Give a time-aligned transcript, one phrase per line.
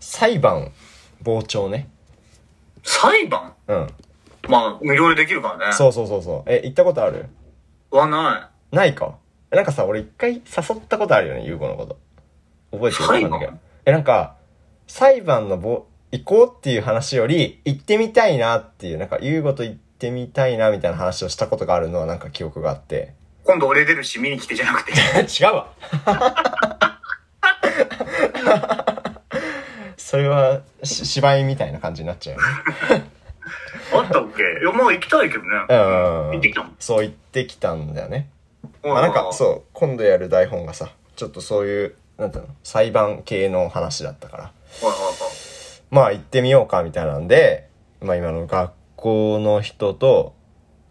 [0.00, 0.70] 裁判
[1.24, 1.88] 傍聴ね。
[2.84, 3.52] 裁判？
[3.66, 3.86] うん。
[4.48, 5.72] まあ、無料でできるからね。
[5.74, 6.50] そうそうそうそう。
[6.50, 7.26] え、行ったことある？
[7.90, 9.16] はなないか。
[9.50, 10.40] えなんかさ、俺一回誘
[10.76, 11.98] ったことあるよね、ゆうこのこと。
[12.72, 13.04] 覚えてる？
[13.04, 13.30] 裁判？
[13.32, 13.52] わかんないけ？
[13.52, 13.58] ど。
[13.86, 14.36] え、なんか、
[14.86, 23.12] 裁判のぼ、行こうっていう話より、行ってみたいなっていう、なんか、ゆうごと行ってみたいなみたいな話をしたことがあるのはなんか記憶があって。
[23.42, 23.46] い。
[23.46, 24.92] 今度俺出るし見に来てじゃなくて。
[24.92, 25.68] 違うわ。
[30.08, 32.42] それは、し芝居みたいな感じになっちゃうよ
[32.98, 33.10] ね。
[33.92, 34.42] あったっけ？
[34.42, 35.48] いや、まあ行きたいけどね。
[35.68, 36.30] うん。
[36.30, 36.76] 行ってきたもん。
[36.78, 38.30] そう言ってきたんだよね。
[38.82, 44.52] ままあなんか、そう、今度やる台本がさ、ちょっとそういう、なんていうの、裁判系の話だったから。
[45.90, 47.68] まあ行ってみようかみたいなんで、
[48.00, 50.34] まあ今の学校の人と、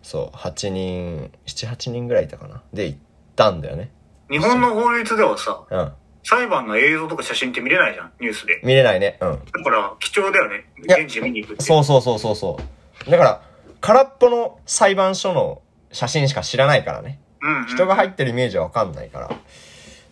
[0.04, 2.62] そう、8人、7、8人ぐらいいたかな。
[2.72, 3.00] で行っ
[3.36, 3.90] たんだよね。
[4.30, 5.94] 日本の法律ではさ、うん。
[6.28, 8.59] 裁判の映像とか写真って見れないじゃん、ニュースで。
[8.61, 9.17] 見れないね。
[9.22, 9.39] うん。
[9.45, 10.66] だから、貴重だよね。
[10.86, 11.64] や現地見に行くって。
[11.64, 12.59] そうそうそうそうそ
[13.08, 13.09] う。
[13.09, 13.42] だから、
[13.80, 15.61] 空っぽの裁判所の
[15.94, 17.22] 写真しか知らないからね。
[17.42, 17.67] うん、うん。
[17.67, 19.30] 人が入ってるイメージはわかんないから。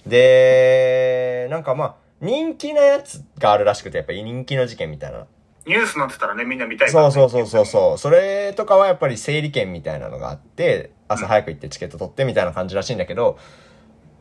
[0.08, 5.28] で、なんかまあ、人気なやつがあるらしくて、やっぱり人気の事件みたいな。
[5.68, 7.12] ニュースになってたらね、みんな見たいから、ね。
[7.12, 7.98] そうそうそうそうそう。
[7.98, 13.38] それとかはやっぱり整理券みたいなのがあって、朝早く行ってチケット取ってみたいな感じらしいんだけど、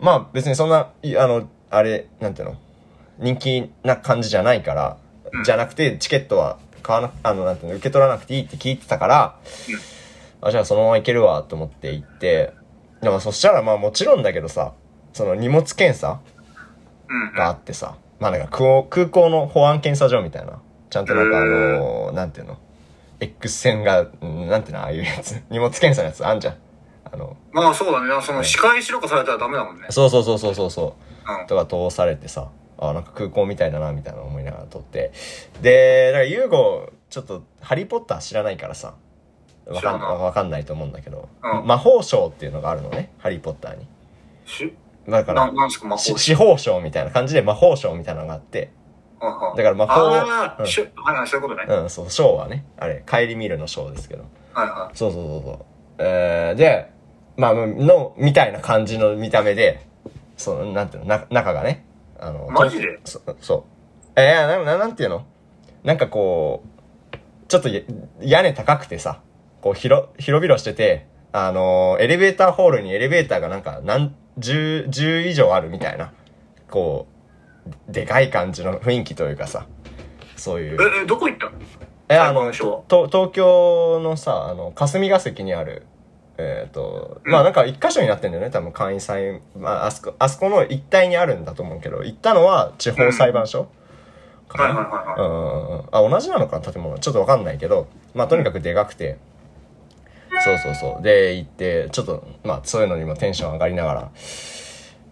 [0.00, 2.56] まあ別にそんな、いあの、あれ、なんていうの？
[3.18, 4.98] 人気な感じじゃないから、
[5.32, 9.36] うんじゃなくてチケットは買わな、あの、なんていうの、受け取らなくていいって聞いてたから、
[10.40, 12.52] あ、じゃあそのまま行けるわと思って行って、
[13.00, 14.74] でもそしたらまあもちろんだけどさ、
[15.12, 16.20] その荷物検査。
[17.36, 20.60] があってさ、まあなんか空港空港の保安検査場みたいな。
[20.88, 22.56] ちゃんとなんかあのーなんていうの
[23.20, 25.40] ?X 線が、うんなんていうのああいうやつ。
[25.50, 26.56] 荷物検査のやつあんじゃん。
[27.12, 28.22] あの、まあそうだね。
[28.22, 29.86] その、仕返しとかされたらダメだもんね。
[29.90, 31.13] そうそうそうそうそう。
[31.48, 35.12] とか通されてさ、あなんか空港みたいだな、みたいな思いながら撮って。
[35.62, 38.94] で、だからユーゴ、ちょっと、ハリーポッター知らないからさ、
[39.66, 43.86] わかんわかんないと思うんだけど、うん魔法省っていうのがあるのね、ハリーポッターに。
[44.44, 44.74] し、
[45.08, 45.52] だから
[46.06, 48.70] 司法省みたいな感じで魔法省みたいなのがあって、
[49.20, 51.64] だから魔法ああ、うんそういうことね。
[51.68, 54.24] うん、そう、はね、あれ、帰り見るのショーですけど。
[54.52, 55.64] はいはそうそうそうそう。
[55.98, 56.90] えー、で、
[57.36, 59.86] まあ、の、みたいな感じの見た目で、
[60.36, 61.84] その、なんていうの、な中がね、
[62.18, 63.00] あの、マジで？
[63.04, 63.62] そそう。
[64.16, 65.26] えー、な、ななんていうの？
[65.82, 66.62] なんかこ
[67.12, 67.16] う、
[67.48, 67.82] ちょっとや
[68.20, 69.20] 屋根高くてさ、
[69.60, 76.12] こう、広、広々してて、あのエレベーターホールにエレベーターがなんか、何、十、十以上あるみたいな、
[76.70, 77.06] こ
[77.88, 79.66] う、でかい感じの雰囲気というかさ、
[80.36, 80.80] そういう。
[80.80, 81.00] い。
[81.00, 81.46] え、え、どこ行った？
[81.46, 81.52] の
[82.08, 85.86] え、あの、東京のさ、あの、霞が関にある、
[86.36, 93.68] えっ、と、まあなんか一箇所になってんだよね、多分会員裁、まああそこ、あそこの一帯にあるんだと思うけど、行ったのは地方裁判所、
[94.48, 95.20] かなはいはいはい
[95.70, 96.06] はい。
[96.06, 96.98] あ、同じなのかな、建物。
[96.98, 99.18] ちょっとわかんないけど、まあとにかくでかくて、
[100.40, 101.02] そうそうそう。
[101.02, 104.10] で、行って、ちょっと、まあそういうのにもテンション上がりながら、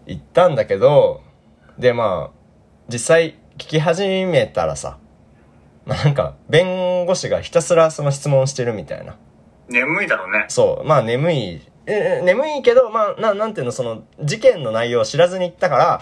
[0.05, 1.21] 行ったんだけど、
[1.77, 2.37] で、まあ、
[2.89, 4.97] 実際聞き始めたらさ、
[5.85, 9.15] まあなんか、弁護士がひたすらその質問してるみたいな。
[9.73, 10.45] 眠いだろうね。
[10.47, 10.87] そう。
[10.87, 16.01] まあ眠い、え眠いけど、まあ、ななんていうの、その、事件の内容を知らずに行ったから、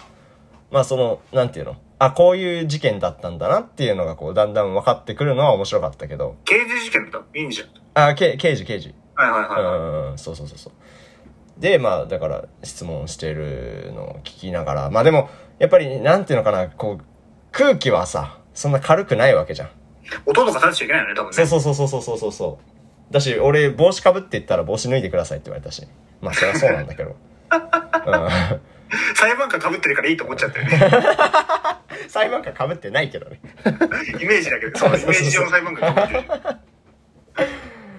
[0.69, 6.35] まあその、なんていうの、あ、こういう事件だったんだなっていうのがこう、だんだん分かってくるのは面白かったけど。
[6.45, 8.09] 刑事事件だいいんじゃん。
[8.09, 8.93] あ、け刑事、刑事。
[9.15, 9.75] はいはいはい、は
[10.07, 10.11] い。
[10.11, 10.73] うん、そうそうそうそう。
[11.61, 17.03] で、まあ、だから、質問してるのを聞きながら、まあでも、やっぱり、なんていうのかな、こう、
[17.51, 19.69] 空気はさ、そんな軽くないわけじゃん。
[20.25, 21.45] 音とか立っちゃいけないよね、多分ね。
[21.45, 22.81] そうそうそうそうそうそうそう。
[23.11, 25.85] だし、俺、帽子かぶって言ったら帽子脱いでくださいって言われたし。
[26.22, 27.09] まあ、そりゃそうなんだけど。
[27.09, 27.16] うん。
[29.16, 30.79] 裁判官被ってるからいいと思っちゃってるね。
[32.07, 33.39] 裁判官かぶってないけどね。
[34.19, 36.24] イメージだけど、そのイメージ上の裁判官被ってる。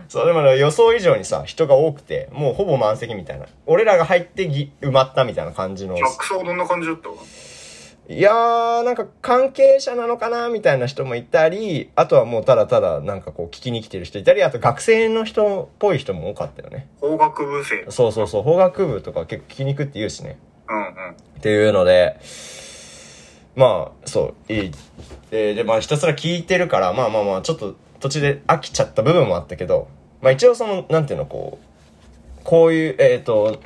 [0.09, 3.47] そう、でもね、予想以上にさ、人が多くて、もうほぼ満席みたいな。
[3.67, 5.97] 俺らが入ってぎ埋まったみたいな感じの。
[5.97, 7.09] 客層どんな感じだった？
[8.09, 16.89] いやー、なんか関係者なのかなみたいな人もいたり、あとはもうただただなんかこう聞きに来てる人いたり、あと学生の人っぽい人も多かったよね。
[17.01, 17.87] 法学部生。
[17.91, 20.39] そうそうそう、法学部とか結構聞きに行くって言うしね。
[20.69, 20.85] うんうん。
[21.39, 22.19] っていうので、
[23.55, 24.71] まあ、そう、いい。
[25.31, 29.89] で、で、まあひたすら聞いてるから、まあまあまあ、ちょっと途中で飽きちゃった部分もあったけど、
[30.21, 33.61] まあ一応その、なんていうの、こう、こういう、えっ、と、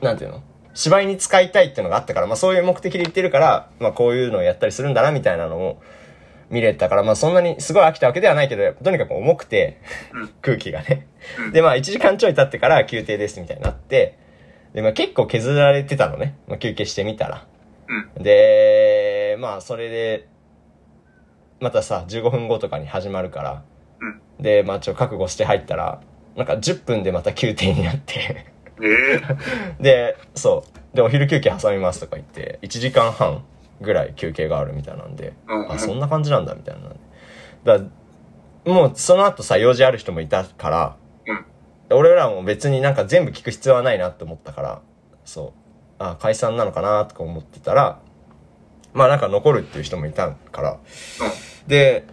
[0.00, 0.42] なんていうの
[0.76, 5.80] 芝居に使いたいっていうのがあったから、まあそういう目的で言ってるから、まあこういうのをやったりするんだな、みたいなのも
[6.50, 9.80] 見れたから、まあそんなにすごい飽きたわけではないけど、とにかく重くて、
[10.12, 11.08] うん空気がね
[11.38, 11.52] うん。
[11.52, 14.18] で、まあ1時間ちょい経ってから休憩ですみたいになって、
[14.74, 16.36] で、まあ結構削られてたのね。
[16.46, 17.46] まあ休憩してみたら。
[17.88, 18.22] うん。
[18.22, 20.28] で、まあ、それで、
[21.60, 23.62] またさ、15分後とかに始まるから、
[24.00, 26.02] うんで、まあちょ、覚悟して入ったら、
[26.36, 28.46] なんか10分でまた休憩になって、
[28.82, 29.20] え
[29.78, 30.96] え で、そう。
[30.96, 33.44] で、お昼休憩挟みますとか言って、1時間半
[33.80, 36.88] ぐらい休憩があるみたいなんで、うんうんあ、そんな感じなんだみたいな。
[37.64, 37.84] だか
[38.64, 40.96] らもうその後さ、用事ある人もいたから、
[41.26, 41.44] うん
[41.88, 44.80] 俺らも別になんか全部聞く必要はないなって思ったから、
[45.24, 45.52] そう。
[46.00, 48.00] あ、解散なのかなとか思ってたら、
[48.92, 50.78] まあなんか残るっていう人もいたから、
[51.68, 52.04] で、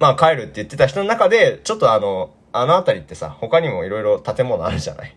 [0.00, 5.14] まあ帰るって言ってた人の中で、ちょっとあの、あの辺りってさ、他にもいろいろ建物あるじゃない。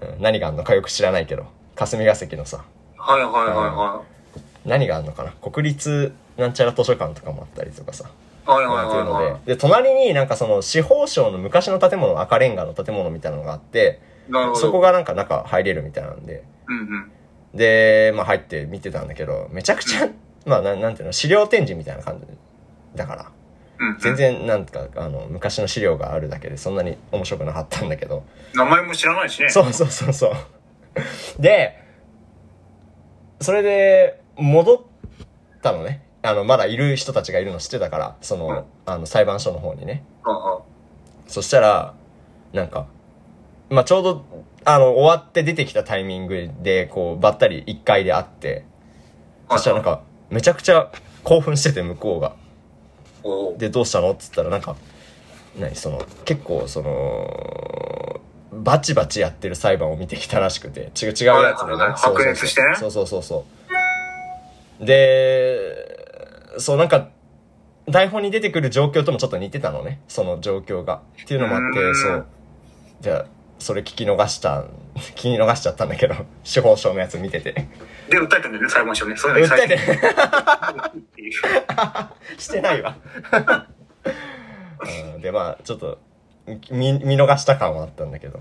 [0.00, 2.64] うん、何があんのかよく知らないけど、霞が関のさ、
[2.96, 4.02] はいはいはいは
[4.64, 5.30] 何があんのかな？
[5.32, 8.08] 国立なんちゃら図書館とかもあったりとかさ。
[8.08, 8.50] い。
[8.50, 14.32] はいはいっていうのはいはで、で、隣になんかその司法省の昔の建物、赤レンガの建物みたいなのがあって、い。
[14.32, 14.60] なるほど。
[14.60, 17.12] そこがなんか中入れるみたいなんで、うんうん。
[17.54, 20.08] で、まあ入って見てたんだけど、めちゃくちゃ、
[20.44, 22.26] まあなんなんていうの、資料展示みたいな感じ
[22.96, 23.30] だから。
[24.00, 28.24] 全然なんか、あの、昔の資料があるだけでそんなに面白くなかったんだけど、
[28.54, 29.48] 名前も知らないしね。
[29.48, 31.42] そうそうそうそう。
[31.42, 31.78] で、
[33.40, 36.02] それで、戻ったのね。
[36.22, 40.04] あの、まだいる人たちがいるの知ってたから、その、うんあの、裁判所の方にね。
[40.24, 40.62] うんうん。
[41.26, 41.94] そしたら、
[42.52, 42.86] なんか、
[43.68, 44.24] まあ、ちょうど、
[44.64, 48.64] あの、終わって出てきたタイミングで、こう、ばったり一回で会って、
[49.50, 50.90] そしたらなんか、めちゃくちゃ
[51.22, 52.34] 興奮してて、向こうが。
[53.58, 54.10] で、どうしたの？
[54.10, 54.76] って言ったら、なんか、
[55.58, 58.20] 何、その、結構、その、
[58.52, 61.76] バチバチやってる裁判を見てきたらしくて、違う、違うやつで。
[61.76, 62.62] ねそうそうそう白熱して？
[62.62, 63.44] ねそうそうそうそ
[64.80, 64.84] う。
[64.84, 67.08] で、そう、なんか、
[67.88, 71.02] 台本に出てくる状況ともちょっと似てたのね、その状況が。
[71.22, 72.26] っていうのもあって、そう。
[73.00, 73.26] じゃあ、
[73.58, 74.64] それ聞き逃した、
[74.96, 76.14] 聞き逃しちゃったんだけど、
[76.44, 77.52] 司法省のやつ見てて。
[78.10, 79.16] で、訴えたんだよね、裁判所ね。
[79.16, 79.78] そういうの訴えて
[81.28, 81.30] い
[82.36, 82.96] うしてないわ。
[85.14, 85.98] うん、で、まあ、ちょっと、
[86.70, 88.40] 見、見逃した感はあったんだけど。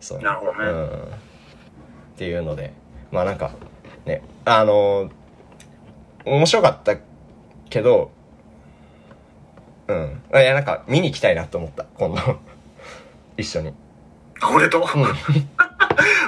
[0.00, 0.20] そう。
[0.20, 0.86] なるほどねうん。
[0.86, 0.90] っ
[2.16, 2.72] ていうので、
[3.10, 3.50] まあなんか、
[4.04, 5.10] ね、あの
[6.24, 6.96] 面白かった
[7.70, 8.10] けど、
[9.88, 10.22] うん。
[10.34, 12.20] いや、なんか、見に行きたいなと思った、今度。
[13.38, 13.72] 一緒に。
[14.40, 14.80] あ俺と、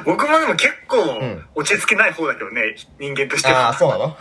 [0.05, 3.75] 僕もでも結構ん落ち着きない方だけどね、人間としてああ、は。
[3.75, 4.17] そうなの？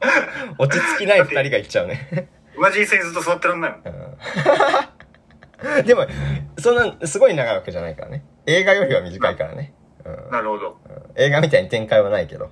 [0.58, 2.28] 落ち着きない二人が行っちゃうね。
[2.56, 3.80] にずっと座ってらんないもん。
[3.84, 4.18] うん
[5.84, 6.06] でも、
[6.58, 8.24] そんな、すごい長いわけじゃないからね。
[8.46, 9.72] 映画よりは短いからね。
[10.04, 10.78] うんなるほど。
[11.16, 12.50] 映画みたいに展開はないけど。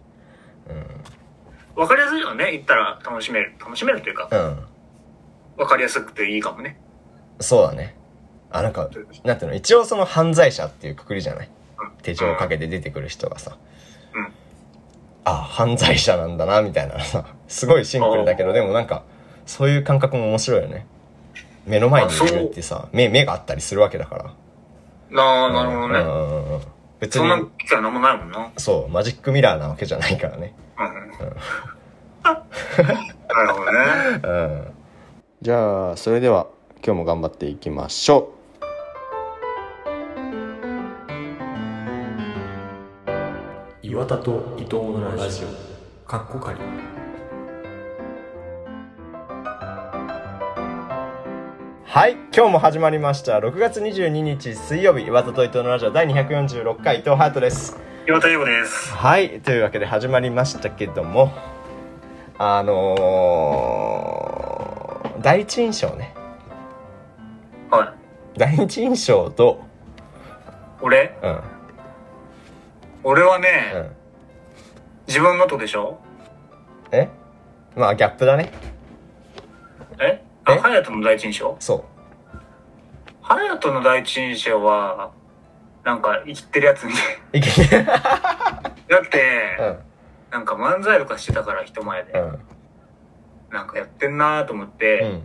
[1.76, 3.54] わかりやすいよね、行ったら楽しめる。
[3.60, 4.66] 楽しめるというか、うん。
[5.56, 6.80] わかりやすくていいかもね。
[7.38, 7.94] そうだね。
[8.50, 8.88] あ、なんか、
[9.24, 11.50] なんていうの、一応その犯罪者っていうくくりじゃない？
[11.78, 13.52] うん手錠をかけて出てくる人がさ。
[13.52, 13.58] うん。
[15.26, 17.24] あ、犯罪者なんだな、みたいなさ。
[17.48, 19.02] すごいシンプルだけど、でもなんか、
[19.44, 20.86] そういう感覚も面白いよね。
[21.66, 24.24] 目の前にいるってさ、目、目があったりするわけだから。
[25.10, 25.98] なあ、なるほどね。
[25.98, 26.60] うんうんうんうん
[26.98, 28.38] 別そんなに、機会なんもないもんな。
[28.38, 28.52] うん。
[28.56, 30.54] そう、マジックミラーなわけじゃないからね。
[30.78, 32.34] な
[33.42, 33.78] るほどね。
[34.24, 34.72] うん。
[35.42, 36.46] じゃあ、それでは、
[36.84, 38.35] 今日も頑張っていきましょう。
[43.96, 45.48] 岩田と伊藤のラジオ
[46.06, 46.58] かっこかり
[51.82, 53.38] はい、今日も始まりました。
[53.38, 57.78] 6月22日水曜日、岩田と伊藤のラジオ第246回、伊藤ハートです。
[58.06, 58.92] 岩田優子です。
[58.92, 61.32] はい、というわけで始まりましたけども、
[62.36, 66.14] あのー、第一印象ね。
[67.70, 67.88] はい。
[68.38, 69.64] 第一印象と、
[70.82, 71.18] 俺？
[71.22, 71.40] うん、
[73.08, 73.90] 俺はね、うん。
[75.06, 76.00] 自分のとでしょ？
[76.90, 77.08] え？
[77.76, 78.50] まあ、ギャップだね。
[80.00, 80.24] え？
[80.44, 80.58] あ、え？
[80.58, 81.56] ハヤトの第一印象？
[81.60, 81.84] そ
[83.22, 85.12] ハヤトの第一印象は、
[85.84, 86.94] なんか生きてるやつに。
[87.32, 87.38] う。
[87.38, 89.78] いだって、うん、
[90.32, 92.12] なんか漫才とかしてたから人前で。
[92.12, 92.40] うん、
[93.52, 95.22] なんかやってんなーと思って、うん。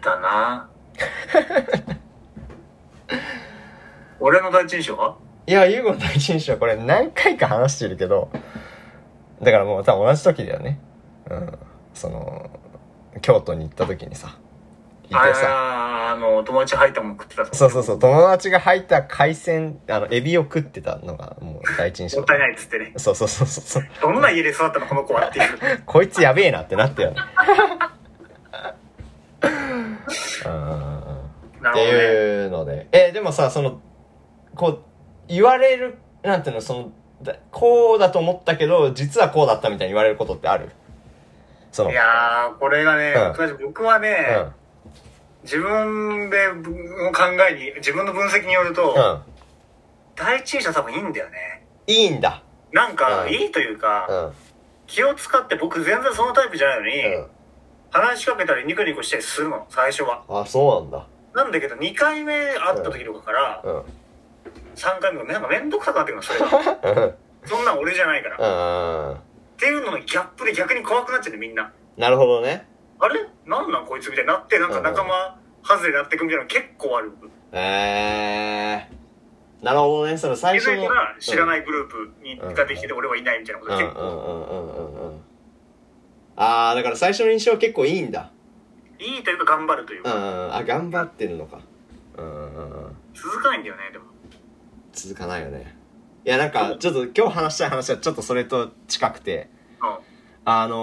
[0.00, 0.70] だな
[4.26, 5.18] 俺の第一印象は？
[5.46, 8.30] いや、ユーゴの第一印象これ何回か話してるけど、
[9.42, 10.80] だからもう多分同じ時だよね。
[11.28, 11.58] うん。
[11.92, 12.48] その、
[13.20, 14.38] 京都に行った時にさ、
[15.04, 22.20] いてさ、ああの、友達入ったもん食ってたとそうそうそう、友達が入った海鮮、あの、エビを食ってたのがもう第一印象。
[22.20, 22.94] もったいないっつってね。
[22.96, 23.82] そうそうそうそう。
[24.00, 25.82] どんな家で育ったのこの子はっていう。
[25.84, 27.16] こいつやべえなってなったよね。
[30.46, 31.84] うんって。
[31.84, 32.88] いうので。
[32.90, 33.82] え、でもさ、その、
[34.56, 34.82] こう、
[35.28, 36.92] 言われる、なんていうの、その、
[37.22, 40.70] だこうだと思ったけど、実はこうだったみたいに言われることってある？
[41.72, 41.90] その。
[41.90, 43.58] いやー、これがね、うん。
[43.66, 44.52] 僕はね、うん。
[45.44, 49.22] 自分でぶの考えに、自分の分析によると、うん。
[50.16, 51.66] 第一印象多分いいんだよね。
[51.86, 52.42] いいんだ。
[52.72, 53.30] なんか、うん。
[53.32, 54.32] いいというか、うん。
[54.86, 57.26] 気を使って僕全然そのタイプじゃないのに、うん。
[57.90, 60.24] 話しかけたりニコニコしたりするの、最初は。
[60.28, 61.06] あそうなんだ。
[61.34, 63.82] なんだけど、2回目会った時とかから、うん
[64.74, 66.38] 3回目がなんかめんどくさくなってくるの、それ
[67.46, 68.36] そんなん俺じゃないから。
[68.36, 69.20] っうん
[69.56, 71.72] ていうののギャップで逆に怖くなっちゃってみんな。
[71.96, 72.66] なるほどね。
[72.98, 73.20] あれ？
[73.46, 73.86] なんなん？
[73.86, 77.12] こいつみたいになって、なんか仲間外れになってくみたいなの結構ある。
[77.52, 80.16] えー、なるほどね。
[80.18, 80.88] その最初の。
[81.20, 85.20] 知らいないグループにができてて俺はいないみたいなこと結構。
[86.36, 88.30] ああだから最初の印象は結構いいんだ。
[88.98, 90.54] いいというか頑張るといううんうか、ん。
[90.56, 91.60] あ頑張ってるのか。
[92.16, 92.96] うん。
[93.14, 94.06] 続かないんだよね、でも。
[94.94, 95.76] 続かないよね。
[96.24, 99.50] いやなんかちょっと今日話したい話はちょっとそれと近くて。
[99.82, 99.98] うん。
[100.46, 100.76] あの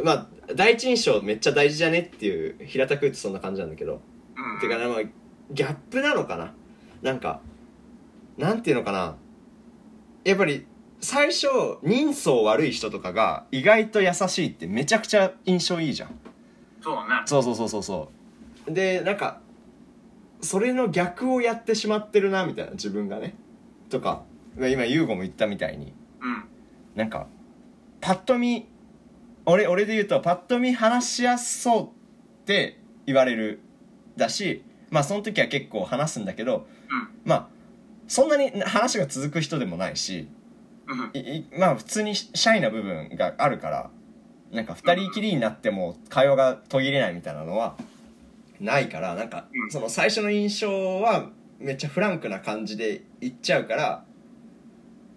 [0.00, 4.00] ー、まあ第一印象めっちゃ大事じゃねっていう平たく言ってそんな感じなんだけど。
[4.36, 4.60] うん。
[4.60, 5.02] てかまあ
[5.50, 6.54] ギャップなのかな？
[7.02, 7.40] なんか
[8.36, 9.16] なんていうのかな？
[10.24, 10.66] やっぱり
[11.00, 11.46] 最初
[11.82, 16.10] 人相悪い人とかが意外と優しいってめちゃくちゃ印象いいじゃん。
[16.82, 17.22] そうだね。
[17.26, 18.10] そうそうそうそうそ
[18.68, 18.72] う。
[18.72, 19.40] でなんか
[20.42, 23.34] それの逆をやってしまってるなみたいな自分がね
[23.88, 24.22] とか
[24.56, 26.44] 今優吾も言ったみたいにうん。
[26.94, 27.26] なんか
[28.00, 28.66] パッと見
[29.46, 31.88] 俺俺で言うとパッと見話しやすそうっ
[32.46, 33.60] て言われる
[34.16, 37.08] だしまあその時は結構話すんだけどうん。
[37.24, 37.48] まあ
[38.08, 40.28] そんなに話が続く人でもないし
[40.88, 41.10] うん。
[41.20, 43.90] いいまあ普通にシャイな部分があるから
[44.50, 47.76] なんか二人きりになっても会話が途切れないみたいなのは
[48.60, 49.70] ないからなんかうん。
[49.70, 54.04] その最初の印象はめっちゃフランクな感じで言っちゃうから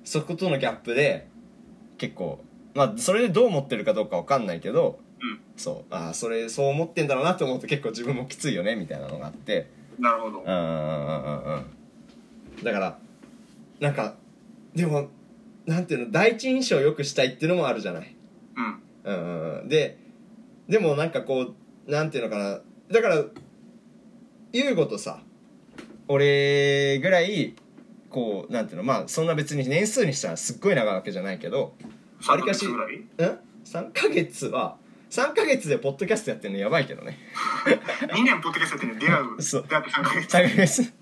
[0.03, 1.27] そことのギャップで
[1.97, 5.39] 結構まあそれでどう思ってるかどうかわかんないけど、うん。
[5.55, 9.69] そうああそれそう思ってんだろうなって思うと結構自分もきついよねみたいなのがあって。
[9.99, 10.39] なるほど。
[10.39, 11.65] うんうんうんうん
[12.57, 12.63] うん。
[12.63, 12.97] だから
[13.79, 14.15] なんか
[14.75, 15.09] でも
[15.65, 18.15] なんていうの第一印象を良くしたいっていうのもあるじゃない。
[18.55, 18.81] うん。
[19.03, 19.69] うんうんうん。
[19.69, 19.97] で
[20.67, 21.53] でもなんかこ
[21.87, 22.61] うなんていうのかな
[22.93, 23.23] だから
[24.53, 25.21] 優吾とさ
[26.07, 27.55] 俺ぐらい
[28.09, 31.73] こうなんていうのまあそんな別に年数にしたらすっごい長いわけじゃないけど
[32.21, 32.95] 3ヶ月ぐらい？
[32.97, 34.77] うん3ヶ月は
[35.09, 37.17] 3ヶ月でポッドキャストやってるのやばいけどね
[38.13, 39.37] ?2 年ポッドキャストやってるの出会う？
[39.41, 40.37] そう出会って3ヶ月。
[40.37, 40.93] 3ヶ月す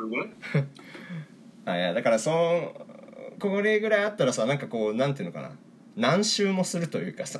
[0.00, 0.26] ごい。
[1.66, 2.86] あいやだからその
[3.38, 5.52] これぐらいあったらさなんかこうなんていうのかな
[5.96, 7.38] 何周もするというかさ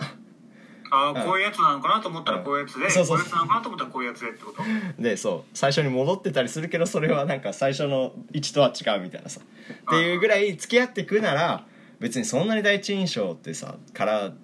[0.91, 5.03] ああ、こういうやつなのかなと思ったらこういうやつで、そうそうこういうやつなのかなと思ったらこういうやつでってこと？
[5.03, 5.57] でそう。
[5.57, 9.41] 最初に戻ってたりするけどそれはなんか最初の位置とは違うみたいなさ。
[9.41, 11.65] っていうぐらい付き合ってくなら
[12.01, 14.37] 別にそんなに第一印象ってさからっ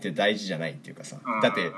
[0.00, 1.18] て大事じゃないっていうかさ。
[1.24, 1.40] うん。
[1.40, 1.72] だって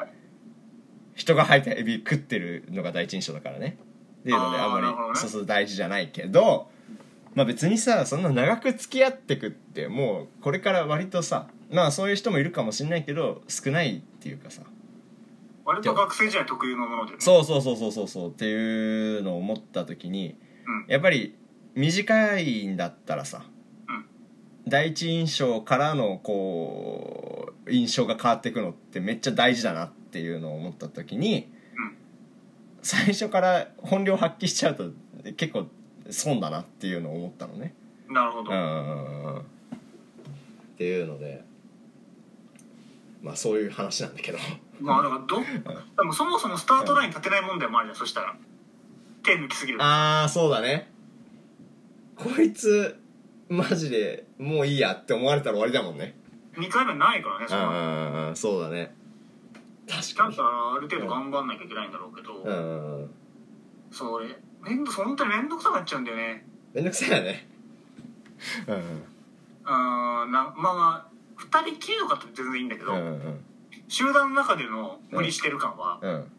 [1.15, 3.77] 人が吐いたエビ食ってるのが第一印象だからね。
[4.21, 4.81] っていうのであんま
[5.13, 6.71] りそうそう大事じゃないけど
[7.35, 14.63] まあ別にさそんな長く付き合ってくってもうこれから割とさまあそういう人もいるかもしれないけど少ないっていうかさ
[15.65, 17.17] 割と学生時代特有のもので、ね。
[17.21, 20.37] そうそうそうそうそうそうっていうのを思った時に
[20.67, 20.93] うん。
[20.93, 21.37] やっぱり
[21.75, 23.45] 短いんだったらさ、
[23.89, 24.05] うん
[24.69, 31.97] 第一印象からのこう印象が変わっていくのってめっちゃ大事だなっていうのを思った時に、うん
[32.85, 34.91] 最初から本領発揮しちゃうと
[35.37, 35.67] 結構
[36.11, 37.75] 損だなっていうのを思ったのね。
[38.09, 38.51] なるほど。
[38.51, 39.45] うんっ
[40.77, 41.45] ていうので
[43.23, 44.39] まあそういう話なんだけど。
[44.81, 48.35] まあだからど、でもそもそもスタートライン立てない問題もあるじゃん、そしたら。
[49.23, 49.83] 手抜きすぎる。
[49.83, 50.91] ああそうだね。
[52.17, 52.99] こいつ
[53.49, 56.17] マジでもういいやって思われたら終わりだもんね。
[56.57, 58.95] 2回目ないからね、そうんのうんうんそうだね。
[59.89, 63.11] 確ちゃかにんとある程度頑張んなきゃいけないんだろうけど、うんうんうん。
[63.91, 64.27] それ、
[64.63, 66.47] めんど、本当にめんどくさくなっちゃうんだよね。
[66.73, 67.47] めんどくさいよね。
[68.67, 69.05] うんうん。
[69.65, 71.12] なまあまあ、
[71.51, 73.45] 2人きりとかって全然いいんだけど、うんうん
[73.89, 76.33] 集団の中での無理してる感は、うん。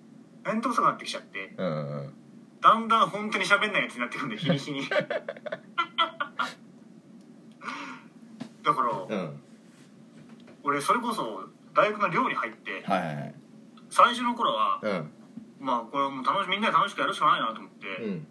[0.45, 0.62] めん。
[0.62, 1.69] どくさくなってきちゃって、うんう
[2.07, 2.13] ん
[2.62, 4.88] だんだん本当に喋んないやつになってくるんで、 日に日に。
[4.88, 4.98] だ
[8.74, 9.41] から、うん。
[10.63, 11.43] 俺それこそ
[11.75, 13.36] 大学の寮に入って、はいはいはい。
[13.89, 15.12] 最初の頃は、うん。
[15.60, 18.27] まあこれもう楽しみんなで楽しくやるしかないなと思って、うん。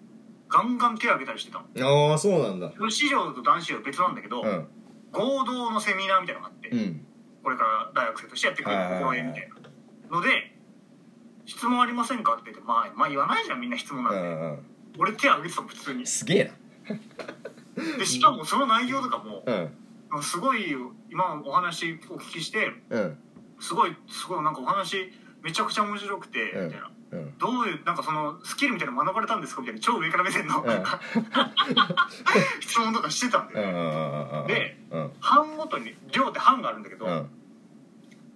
[0.49, 2.11] ガンガン手挙げたりしてたの。
[2.11, 2.73] ああそうなんだ。
[2.79, 4.69] 女子寮と男子寮別なんだけど、うん
[5.13, 7.07] 合同のセミナーみたいなのがあって、うん。
[7.43, 9.49] これから大学生としてやっていくはいはいはい心得みたい
[10.11, 10.57] なので
[11.45, 14.67] 「質問ありませんか?」って言ってまあまあ言わないじゃんみんな質問なんて、うんうん
[14.99, 16.07] 俺手挙げてたもん普通に。
[16.07, 16.53] すげえ
[17.99, 20.23] でしかもその内容とかもなうん。
[20.23, 20.77] すごい
[21.11, 23.19] 今お話お聞きしてうん。
[23.59, 26.67] すごいすごいなんかお話めちゃくちゃ面白くて、うん。
[26.67, 27.39] みたいなうん。
[27.39, 29.61] どういうなんかそのスキルみたいなの学ばれたんですか？
[29.61, 30.83] みたいな超上から目線の、うん。
[32.61, 35.13] 質問とかしてたんだよ、でうん。
[35.21, 37.29] 班ごとに寮って班があるんだけど、うん。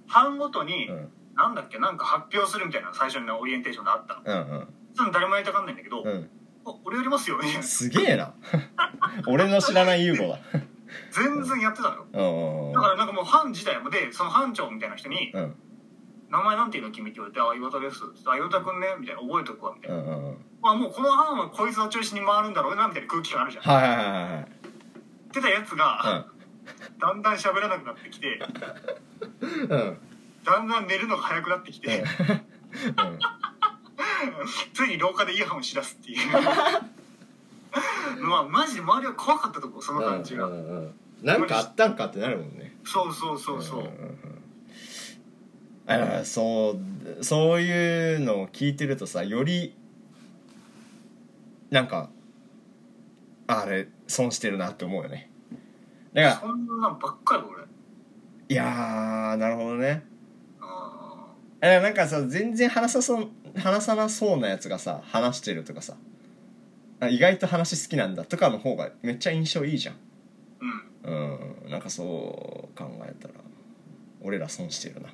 [0.07, 1.09] 班ごとに、うん。
[1.37, 1.79] なんだっけ？
[1.79, 4.23] なんか発表するみたいな最初のオリエンテーションであったの。
[4.25, 4.69] うんうん。
[4.95, 6.31] その誰もやりたがんないんだけど、うん。
[6.65, 8.33] お俺やりますよみたいなすげえな。
[9.29, 10.39] 俺の知らない優子だ
[11.11, 12.73] 全然やってたのよ。
[12.75, 15.55] だからなんかもう班自体もでその班長みたいな人にうん
[16.31, 20.45] 「名前なんていうの君」って言われて「あ岩田です」あ岩田君ね」みたいな「覚えとくわ」みたいうな、んうんうん。
[20.61, 23.65] まあもうこの班はこいつを中心に回るんだろうなみたいな空気感あるじゃん。
[23.65, 24.33] はいはいはいはい。
[24.35, 24.57] はい
[25.27, 26.25] ってたやつが、
[26.99, 28.41] だんだん喋らなくなってきて
[29.41, 29.71] うん。
[29.71, 29.99] うん
[30.45, 32.05] だんだん寝るのが早くなってきて、
[34.73, 36.19] ついに廊下でイヤホンしだすっていう。
[38.21, 40.95] まあマジで周りは怖かったとこその感じが、うんうんうん。
[41.23, 42.77] なんかあったんかってなるもんね。
[42.85, 44.36] そうそうそうそう、んんうん
[45.87, 46.77] あそ
[47.21, 49.75] うそういうのを聞いてるとさより
[51.71, 52.11] なんか
[53.47, 55.31] あれ損してるなって思うよね。
[56.13, 57.63] だからそんなんばっかり俺？
[58.49, 60.05] いやーなるほどね。
[60.61, 61.27] あ
[61.61, 65.95] えなんかさ全然話さそう話さなそうなやつがさ話してるとかさ
[66.99, 69.95] あ意外と話好きなんだとかの方がめっちゃ印象いいじゃん。
[69.95, 69.99] ー
[71.09, 71.63] うん。
[71.65, 73.35] うんなんかそう考えたら
[74.21, 75.11] 俺ら損してるな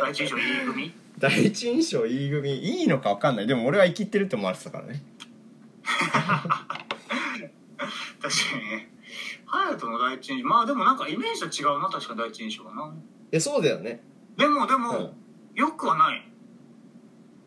[0.00, 0.92] 第一印象いい組？
[1.18, 2.54] 第一印象 E 組？
[2.54, 3.46] いいのか分かんない。
[3.46, 5.02] でも俺は生きってるって思われてたからね。
[5.82, 6.00] 確
[8.50, 8.90] かにね。
[9.46, 10.48] 隼人の第一印象。
[10.48, 11.88] まあでもなんかイメージと違うな。
[11.88, 12.92] 確か第一印象はな。
[13.32, 14.02] えそうだよね。
[14.36, 15.12] でもでも、うん。
[15.54, 16.26] よくはない。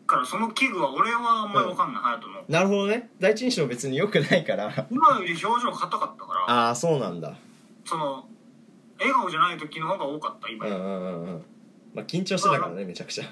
[0.06, 2.02] からその器具は俺はあんまりわかんない。
[2.02, 2.44] 隼人、の。
[2.48, 3.10] なるほどね。
[3.18, 4.86] 第一印象別に良くないから。
[4.90, 6.40] 今より表情が硬かったから。
[6.50, 7.34] ああそうなんだ。
[7.84, 8.26] その
[8.98, 11.44] 笑顔じゃない時の方が多かった今うんうんうんうん
[11.94, 13.24] まあ緊張してたからねめちゃくちゃ。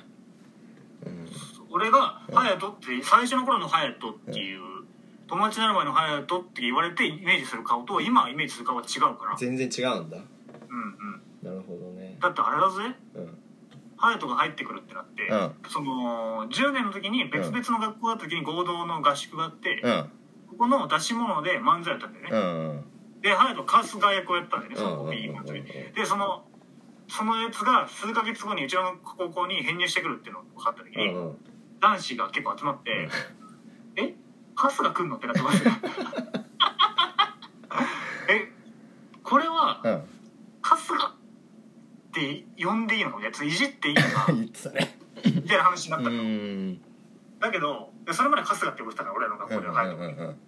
[1.06, 1.28] うん
[1.74, 4.60] 俺がうん隼人って最初の頃の隼人っていう、
[5.26, 9.36] 友達になる前の隼人って言われてイメージする顔と今イメージする顔は違うから。
[9.38, 10.18] 全然違うんだ。
[10.18, 10.22] うん
[11.42, 11.48] うん。
[11.48, 12.18] なるほどね。
[12.20, 12.94] だってあれだぜ。
[13.14, 13.38] うん。
[13.96, 15.70] 隼人が入ってくるってなって、うん。
[15.70, 20.10] その10年の時に別々の学校だった時に合同の合宿があって、うん。
[20.50, 22.84] ここの出し物で漫才やったんだよね、うんうん。
[23.22, 25.62] で隼人春日役をやったんだよねそのコうんうんうんピー漫才
[25.94, 26.44] でその
[27.14, 31.36] そのやつが数ヶ月後にうちの高校に編入してくるっていうのが分かった時に、うんうん。
[31.80, 33.08] 男子が結構集まって
[34.00, 34.14] 「え
[34.54, 35.62] 春日来んの?」ってなってます
[38.28, 38.50] え
[39.22, 40.02] これはうん。
[40.62, 41.12] 春日っ
[42.12, 43.10] て呼んでいいの？
[43.10, 44.26] かみたいないじっていいのか？
[44.32, 44.98] 言ってたね。
[45.24, 46.80] みたいな話になったうの、ん。
[47.40, 50.38] だけどそれまで春日って呼ばれてたから俺らの学校では隼人、うんうん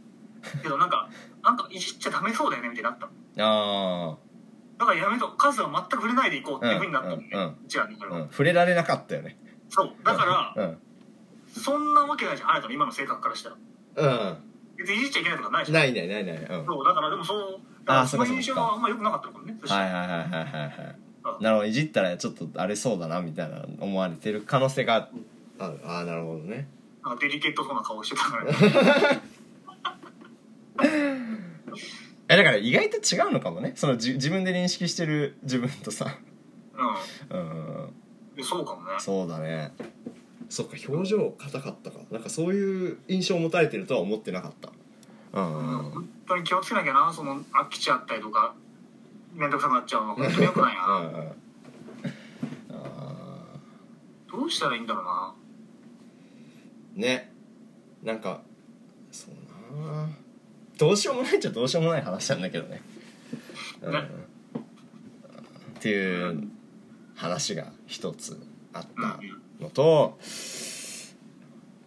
[0.62, 1.08] けどなんか
[1.42, 3.08] なんかいじっちゃダメそうだよねみたいになった
[3.42, 4.16] の。
[4.16, 4.16] あ
[4.86, 9.38] だからやめと春日は全く触れないでいこうっていうふうになったのね、うんうんうちらにそれあ、は、うん、触れられなかったよね。
[9.68, 9.90] そう。
[10.04, 10.78] だから、うん
[11.56, 12.48] そんなわけないじゃん。
[12.48, 13.56] 隼人の今の性格からしたら。
[13.96, 14.36] うん。
[14.76, 15.76] 別にいじっちゃいけないとかないじゃん。
[15.76, 16.36] ないないないない。
[16.36, 16.66] うん。
[16.66, 21.42] そうだからでもそうあーそう印象はあんま良くなかったのかもねそしたらはいはいはいはいはいはい。
[21.42, 25.06] なるほどいじったらちょっとあれそうだなみたいな思われてる可能性がある。
[25.86, 26.66] ああなるほどね。
[27.04, 28.44] なんかデリケートそうな顔してたから。
[28.46, 28.52] ね
[32.28, 33.72] えだから意外と違うのかもね。
[33.76, 36.18] そのじ自分で認識してる自分とさ。
[37.30, 37.42] ううん。
[37.42, 37.92] ん
[38.36, 38.90] でそうかもね。
[38.98, 39.72] そうだね。
[40.48, 41.98] そっか表情硬かったか。
[42.10, 44.70] なんかそういう印象を持たれてるとは思ってなかった。
[45.32, 45.46] うん。
[45.46, 47.12] うんうんうん本当に気をつけなきゃな。
[47.12, 48.54] その飽きちゃったりとか
[49.34, 50.80] 面倒くさくなっちゃうの本当に良くないな。
[52.72, 53.58] あ
[54.30, 55.34] どうしたらいいんだろうな。
[56.96, 57.32] ーね。
[58.02, 58.42] なんか
[59.10, 59.34] そう
[59.86, 60.08] な
[60.76, 62.82] どうしようもないっちゃどうしようもない話なんだけどね、
[63.82, 63.98] うん、ね
[65.78, 66.48] っていう
[67.14, 68.40] 話が一つ
[68.72, 69.20] あっうんた
[69.60, 70.18] のと、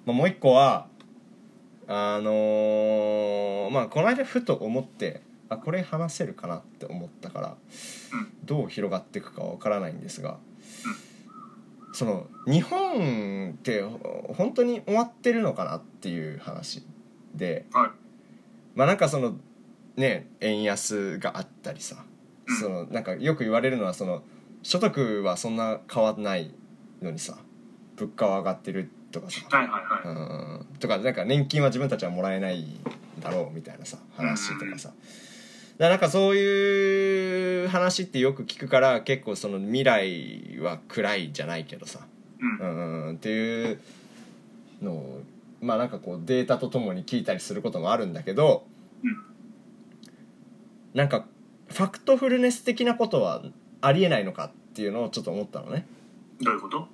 [0.05, 0.87] まあ、もう一個は
[1.87, 7.57] あのーまあこの間ふと思ってあこれ話せるかなって思ったから
[8.13, 8.33] うん。
[8.45, 10.37] どう広がっていくかわからないんですが
[11.93, 16.85] その日本ってほ本当に終わってるのかなっていう話
[17.33, 18.06] ではい
[18.77, 19.37] まあなんかその
[19.95, 22.05] ね円安があったりさ
[22.47, 22.55] うん。
[22.57, 24.21] そのなんかよく言われるのはその
[24.61, 26.53] 所得はそんな変わんない
[27.01, 27.39] のにさ
[27.95, 29.41] 物価は上がってるとかさ。
[29.49, 30.79] はいはいはい、うん。
[30.79, 32.65] とかなんか年金は自分たちはもらえない
[33.19, 34.93] だろうみたいなさ話とかさ。
[35.79, 42.01] だなんかそういう話ってよく聞くから結構その未来は暗いじゃないけどさ。
[42.39, 43.15] うんうんうん。
[43.15, 43.79] っていう
[44.83, 45.21] のを
[45.61, 48.65] まあなんかこうデータとともに聞いたりすることもあるんだけど、
[49.03, 49.17] うん。
[50.93, 51.25] なんか
[51.67, 53.43] フファクトフルネス的なことは
[53.81, 55.85] ありえないのかっていうのをちょっと思ったのね。
[56.41, 56.87] どういうこと？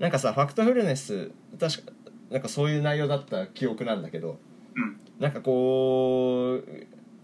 [0.00, 1.92] なんかさファクトフルネス確か
[2.30, 4.40] なんかそういう内容だった記憶なんだけど
[4.74, 4.98] うん。
[5.20, 6.68] なんかこう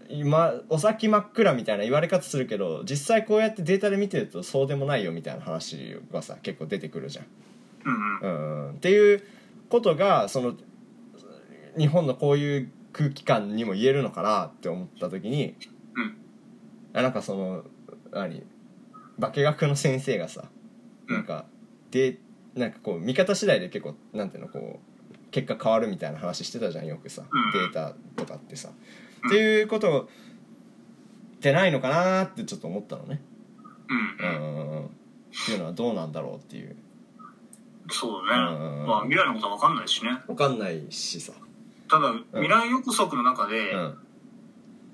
[0.09, 7.25] 今お先真っ暗みたいな言われ方するけど実際こうやってデータで見てるとそうでもないよみたいな話がさ結構出てくるじゃん。
[7.85, 8.19] うん。
[8.21, 9.23] うんうん、っていう
[9.69, 10.55] ことがその
[11.77, 15.55] 日本のこういう空気感にも言えるのかなって思った時に、
[15.95, 16.17] うん。
[16.93, 17.63] あなんかその
[18.11, 18.43] 何？
[19.19, 20.49] 化学の先生がさ
[21.07, 21.15] うん。
[21.15, 21.45] なんか
[21.91, 22.17] で
[22.55, 27.51] なんかこう見方次第で結構なんていうのこう結果変わるみたいな話してたじゃんよくさ、うん。
[27.51, 28.69] データとかってさ、
[29.23, 29.29] うん。
[29.29, 30.09] っていうこと
[31.37, 33.21] ってないのかなってちょっと思ったのね、
[34.19, 34.27] うん。
[34.27, 34.35] うん。
[34.35, 34.71] うん。
[34.71, 34.89] うんっ
[35.45, 36.75] ていうのはどうなんだろうっていう。
[37.89, 38.85] そうだね、うん。
[38.85, 40.11] まあ未来のことは分かんないしね。
[40.27, 41.31] 分かんないしさ
[41.91, 43.97] ただ未来予測の中で、うん。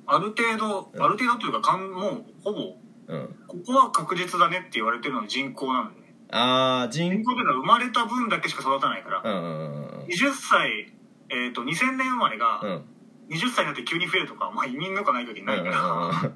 [0.07, 1.01] ある程度、うん。
[1.03, 2.75] ある程度というかかんもうほぼ
[3.07, 3.35] うん。
[3.47, 6.15] ここは確実だねって言われてるのは人口なんだよね。
[6.31, 10.93] ああ人人口というのは生まれた分だけしか育たないから、うんうんうん20歳
[11.29, 12.69] えっ、と2000年生まれがうん。
[12.69, 12.83] うん
[13.29, 16.31] 20歳になって急に増えるとか、まあ移民とかない時にないから、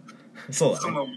[0.51, 0.81] そうだね。
[0.81, 1.07] その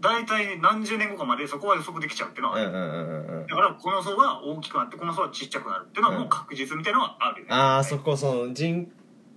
[0.00, 8.90] 大体何十年後かまでそこは予測できちゃうっていうのはだからこの層は大きくなってこの層はちっちゃくなるっていうのはもう確実みたいなのはあるよね、ああそこその人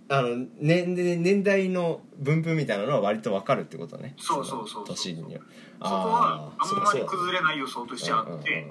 [0.10, 4.15] あの年年年代の分布みたいなのは割と分かるってことね。
[4.17, 5.41] そうそうそうそ年には
[5.82, 8.67] そこはあんまり崩れれない予想としてあって、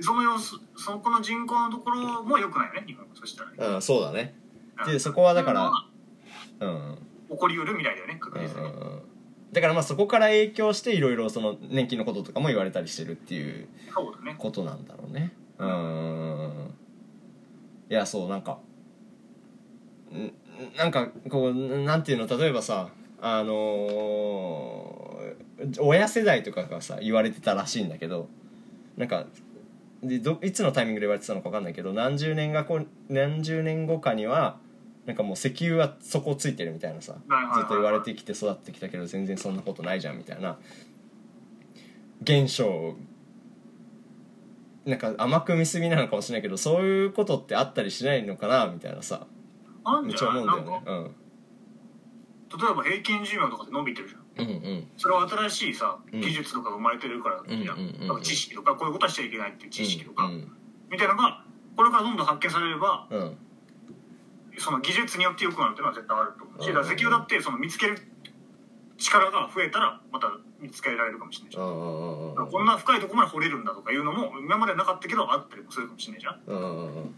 [0.00, 4.34] その様子そこの人口のところも良くないよね日本はそしたらね、うんうんそうだね。
[4.84, 4.92] うん。
[4.92, 5.70] でそこはだから
[6.60, 6.98] そうんうん。
[7.30, 9.02] 起こりうる未来だよね確うん実に、うん
[9.52, 13.66] だからまあそこから影響していろいろその年金のこととかも言われたりしてるっていう
[14.38, 15.32] ことなんだろうね。
[15.58, 16.74] うん。
[17.90, 18.58] いやそうなんか
[20.12, 20.32] ん
[20.76, 25.20] なんかこうなんていうの例えばさあのー
[25.78, 28.28] 親世代とかがさ言われてたらしいんだけど
[28.96, 29.26] なんか
[30.02, 34.58] でどいつのタイミングで言われてたのか分かんないけど何十年がこう何十年後かには
[35.10, 37.18] なんかもう石油は底をついてるみたいなさず
[37.62, 40.56] っと言われてきて育ってきたけど全然そんなことないじゃんみたいな。
[42.22, 42.94] 現象
[44.84, 49.26] なんか甘く見すぎなのかもしれないけどそういうことってあったりしないのかなみたいなさ。
[49.82, 50.70] あんめっちゃ思うんだよね。
[50.70, 51.10] なんか
[52.56, 54.46] 例えば平均寿命とかって伸びてるじゃん。
[54.46, 54.88] うんうん。
[54.96, 56.20] それは新しいさうん。
[56.20, 58.08] 技術とか生まれてるからじゃんうんうんうんうん。
[58.08, 60.52] なんか知識とかこういうことはしちゃいけないっていう知識とか、うん
[60.90, 61.44] みたいなのが
[61.76, 63.36] これからどんどん発見されればうんうん
[64.58, 66.62] その技術によって良くなるっていうのは絶対あると思う。
[66.62, 66.74] しうん。
[66.74, 67.98] だから石油だってその見つける
[68.98, 71.64] 力が増えたらまた見つけられるかもしれないじゃん。
[72.50, 77.14] こんな深いところまで掘れるんだとかいうのも今までなかったけどあったりもするかもしれないじゃん。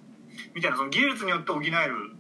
[0.55, 2.13] みたいなその技術によって補える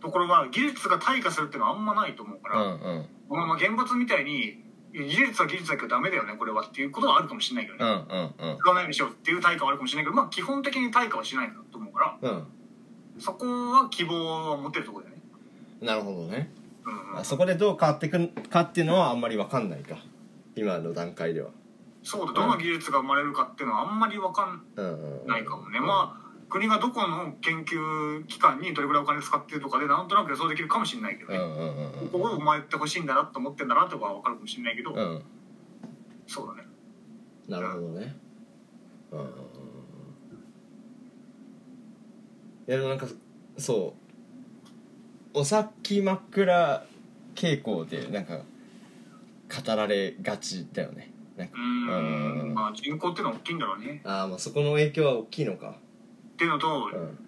[0.00, 3.06] ところは技術が退化するっていうのはあんまないと思うから、うんうん。
[3.28, 8.58] まあまあ原発みたいに技術は技術だけどダメだよねこれはっていうことはあるかもしれないけどうんね、うんうん。
[8.58, 12.30] 使わないようにしようっていう対価はあるかもしれないけどまあ基本的に対価はしないんだと思うから。
[12.30, 12.46] うん
[13.20, 15.22] そこは希望は持てるところだよね。
[15.82, 16.50] なるほどね。
[16.84, 17.18] うんうん。
[17.18, 19.96] あそこでどう変わっていくかっていうのはあんまり分かんないか。
[20.56, 21.50] 今の段階では。
[22.02, 24.62] そうだどの技術が生まれるかっていうのはあんまり分かん
[25.26, 25.80] ないかもね。
[25.80, 32.08] まあ国がどこの研究機関にどれぐらいお金使ってるとかでなんとなく予想できるかもしれないけどね、うんうんうんうん。
[32.08, 35.22] ここを生まれてほしいんだなと思ってんだなとかは分かるかもしれないけど、うん。
[36.26, 36.68] そうだね。
[37.48, 38.16] なるほどね。
[39.12, 39.40] うんうんうんうん
[42.59, 43.06] いやでもなんか
[43.58, 43.94] そ
[45.34, 45.38] う。
[45.38, 46.84] お先真っ暗
[47.34, 51.12] 傾向でなんか語られがちだよね。
[51.36, 52.40] なんかうーん。
[52.42, 52.54] うん。
[52.54, 54.00] まあ人口っていうのは大きいんだろうね。
[54.04, 55.70] ああまあそこの影響は大きいのか。
[55.70, 57.18] っていうのと、うん。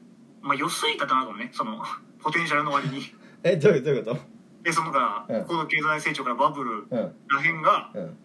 [0.43, 1.51] まあ良すぎたってなるかもね。
[1.53, 1.83] その
[2.23, 3.03] ポテンシャルの割に。
[3.43, 4.17] えどういうどういうこ
[4.63, 5.45] でそのだからうん。
[5.47, 8.17] 高度経済成長からバブルらへんがうん。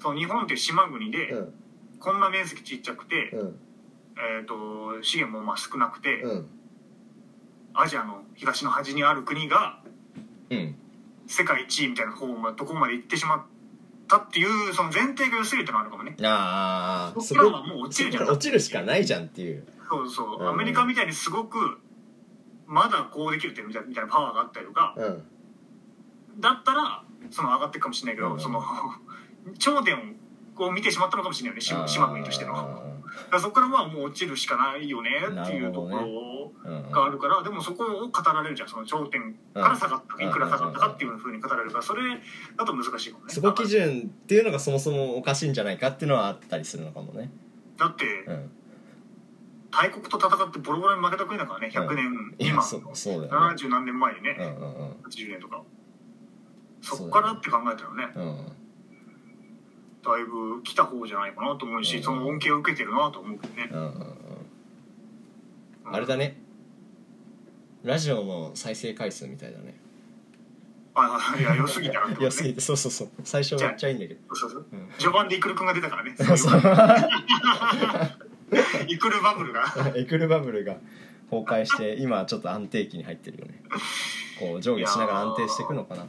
[0.00, 1.54] その日本っていう島国で、うん。
[1.98, 3.58] こんな面積ちっちゃくて、うん。
[4.16, 6.48] えー、と資源もまあ少なくて、うん
[7.74, 9.80] アジアの東の端にある国が
[10.50, 10.76] うん。
[11.26, 13.42] 世界一位みたいな方まところまで行ってしまっ
[14.08, 16.16] たっていうその前提が良すぎてのがあるかもね。
[16.22, 18.28] ああそっからはもう落ちるじゃん。
[18.28, 19.64] 落ちるしかないじゃんっていう。
[19.88, 20.48] そうそう、うん。
[20.48, 21.78] アメリカみたいにすごく
[22.66, 25.22] まだこうできるってみたいみたいなパワーがあったりとかうん。
[26.40, 28.40] だったらその上がっていくかもしれないけど、うん。
[28.40, 28.62] その
[29.58, 30.16] 頂点
[30.56, 32.52] を見てしまったのかもしれないよね島島国としての。
[32.54, 32.91] だ
[33.30, 35.10] からそこからはもう落ちるしかないよね
[35.42, 38.68] っていうところうんがあるからでもそこを語られるじゃん。
[38.68, 42.02] その頂点から下がったいくら下がったかっていうふうに語られるからそれ
[42.56, 43.32] だと難しいかもね。
[43.32, 47.30] そこ基準っていうのがそもそもおかしいんじゃないかっていうのはあったりするのかもね。
[47.78, 48.50] だってうん。
[49.70, 53.54] 大国と戦ってボロボロに負けた国だからね100年いや今そうそうだよね。
[53.56, 54.36] 70何年前にね。
[54.38, 54.90] うんうんうん。
[55.08, 55.62] 80年とか。
[56.82, 58.12] そっからって考えたらね。
[58.14, 58.61] うん
[60.04, 62.02] だいぶ来た方じゃないかなと思うし、うん。
[62.02, 63.68] その恩恵を受けてるなと思うけどね。
[63.70, 63.88] うんうんう
[65.90, 65.94] ん。
[65.94, 66.40] あれだね。
[67.84, 69.74] ラジオの再生回数みたいだね。
[70.94, 72.24] ああいや良すぎたらってことね。
[72.26, 73.08] 良すぎてそうそうそう。
[73.24, 74.34] 最初めっちゃいいんだけど。
[74.34, 74.76] そうそうう。
[74.76, 74.88] ん。
[74.98, 76.60] 序盤でイクルくんが出たからねそうそう。
[78.88, 79.64] イクルバブルが。
[79.96, 80.76] エクルバブルが
[81.30, 83.62] 崩壊して今はちょっと安定期に入ってるよね。
[84.38, 86.06] こう上下しながら安定していくのかな。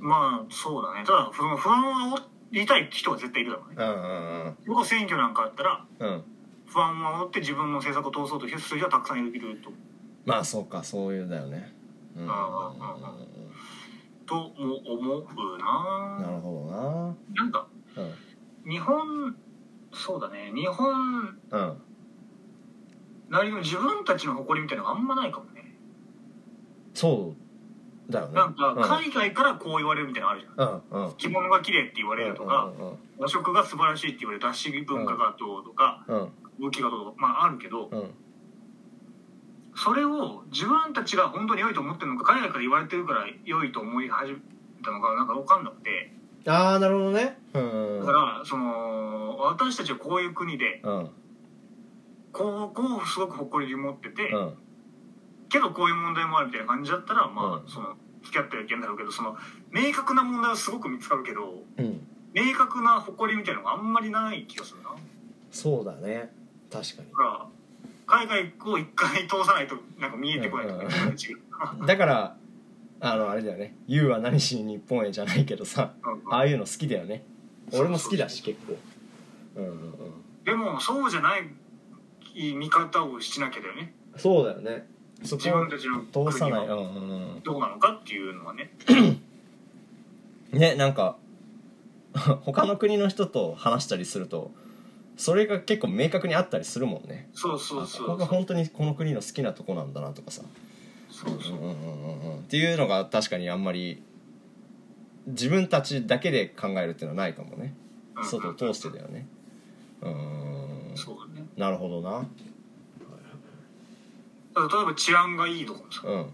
[0.00, 1.04] まあそうだね。
[1.04, 2.18] ただ不安を
[2.54, 3.76] 煽りたい人は絶対いるだろうね。
[3.78, 6.08] うんうん僕は選挙なんかあったらうん。
[6.08, 6.24] うん
[6.66, 9.70] 不安を煽って自分の政策を通そうとする人はたくさんいると。
[10.24, 11.72] まあそうかそういうだよね。
[12.16, 12.22] うん。
[12.22, 12.34] うんうん
[14.26, 16.18] とも思ううんな。
[16.20, 16.66] なるほ
[17.36, 17.44] な。
[17.44, 18.08] んかどな
[18.66, 19.36] 日本
[19.92, 20.50] そうだね。
[20.54, 21.82] 日本うんうん。
[23.28, 25.76] なりの自分たちの誇りみたいなのがあんまないかもね。
[26.94, 27.43] そう
[28.10, 28.34] だよね。
[28.34, 28.82] なんかうん。
[28.82, 30.82] 海外からこう言われるみたいなのあるじゃん。
[30.90, 31.14] うんうん。
[31.16, 36.28] 着物が綺麗って言われるとかうんうん和食が素晴らしいって言われる脱脂文化がどうとかうん。
[36.60, 38.10] 武器がどうとかまああるけどうん。
[39.76, 44.38] それを自分たちが本当に良いと思ってるのか海外から言われてるから良いと思い始め
[44.84, 46.12] たのかなんか分かんなくて。
[46.46, 47.38] ああなるほどね。
[47.54, 48.00] うん。
[48.00, 51.10] だからその私たちはこういう国でうん。
[52.32, 54.54] こうこうすごく誇りに持ってて、うん
[55.48, 57.68] けどこういう問題もあるみたいな感じだったらまあ、うん。
[57.68, 59.36] その付き合ってはいけんだろうけどその
[59.70, 62.06] 明確な問題はすごく見つかるけどうん。
[62.34, 64.90] 明確な誇りみたいなのがあんまりない気がするな。
[64.90, 64.96] だ
[65.52, 66.32] そうだね。
[66.70, 67.12] 確かに。
[67.12, 67.46] から
[68.06, 70.84] 海外を一回通さないとなんか見えてこないとか、
[71.86, 72.36] だから
[73.00, 77.24] あのあれだよね「YOU は何しに日本へ」じゃないけどさうんああいうの好きだよね。
[77.72, 78.76] 俺も好きだし結構。
[79.56, 80.44] うんうんうん。
[80.44, 81.48] でもそうじゃない
[82.54, 83.94] 見方をしなきゃだよね。
[84.16, 84.70] そうだよね。
[84.70, 86.66] そ自こ分たちのを通さない。
[86.66, 86.80] うんう
[87.38, 88.70] んどうなのかっていうのはね。
[88.88, 88.94] う
[90.56, 91.16] んねなんか
[92.42, 94.50] 他の国の人と話したりすると
[95.16, 97.28] それが結構明確にあったりするもんね。
[97.34, 100.42] そうそうそうあここが本当にこの国の好きなとこなんだなとかさ。
[101.10, 101.58] そうそう。
[101.58, 104.02] うんうんうんうんっていうのが確かにあんまり
[105.26, 107.74] 自分たちだけで考えるっていうのはないかもね。
[108.16, 109.26] うん外を通してだよね。
[110.00, 110.96] うーん。
[110.96, 111.46] そうだね。
[111.56, 112.26] なるほどな
[114.54, 116.30] だから例えば治安がいいとこもさうん。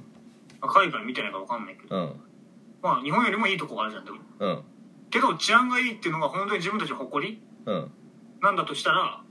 [0.68, 2.12] 海外見てないか分かんないけどうん。
[2.82, 4.18] まあ日本よりもいいとこがあるじゃんでも。
[4.38, 4.62] うん。
[5.10, 7.90] けど治安がいいっていうのが本当に自分たちの誇りうん。
[8.42, 9.22] なんだとしたら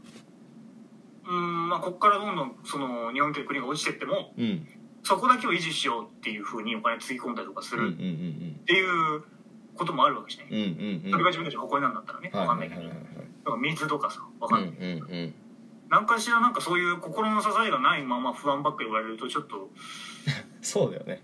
[1.25, 4.67] うーんまあここからどんどんその日本という国が落ちてってもうん。
[5.03, 7.99] そこだけを維持しようっていうふうにお金つぎ込んだりとかすうんうんうるっん
[8.65, 9.23] ていう
[9.75, 11.11] こともあるわけじゃない、うんうんうん。
[11.11, 12.29] それが自分たちの誇りなんだったらね。
[12.33, 12.75] はい分かんないいけ
[13.45, 15.33] ど、水とかさ分うんかんない、うんうん
[15.89, 19.69] 何かしらなんかそういう心の支えがないまま不安ばっかり言われるとちょっと
[20.61, 21.21] そうだよね。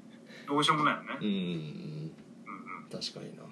[0.47, 1.27] どうしようもないよね、うん。
[1.27, 2.11] うん
[2.91, 3.43] 確かにな。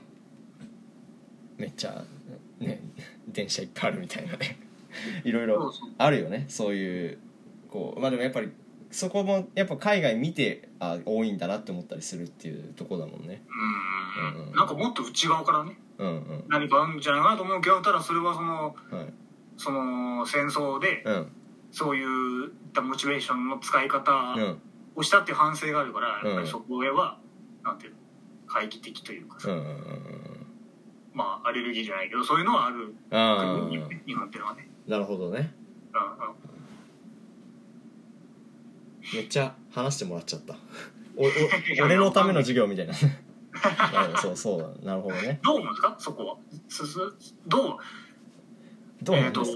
[1.57, 2.03] めっちゃ
[2.59, 2.81] ね
[3.27, 4.59] 電車いっぱいあるみたいなね。
[5.23, 6.45] いろいろあるよね。
[6.49, 7.19] そういう
[7.69, 8.51] こうまあでもやっぱり
[8.91, 13.43] そこもやっぱ海外見てあ多いんだなって思ったりするっていうとこだもんね。
[13.49, 14.39] うん。
[14.39, 14.55] うんうん。
[14.55, 16.45] なんかもっと内側からねうんうん。
[16.47, 19.13] 何かあるんじゃないかなと思うけどただそれはそのはい
[19.57, 21.27] その戦争でうん。
[21.71, 22.03] そうい
[22.47, 24.61] ったモチベーションの使い方うん。
[24.95, 26.27] をしたっていう反省があるから、うん。
[26.27, 27.17] やっぱりそこへは
[27.63, 27.97] なんていうの
[28.47, 29.49] 懐疑的というかさ、
[31.13, 32.93] まあアレルギーじゃないけどそういうのはある
[33.69, 35.53] 日本っていうのはね、あなるほどね。
[39.13, 40.55] めっちゃ話してもらっちゃった。
[41.15, 41.27] おお
[41.85, 42.93] 俺のための授業みたいな。
[44.09, 44.85] うんそうそうだ。
[44.85, 45.39] なるほどね。
[45.43, 45.95] どう思うんですか？
[45.99, 46.37] そこは。
[47.47, 47.77] どう？
[49.03, 49.43] どうなえっ、と、ん。
[49.43, 49.51] で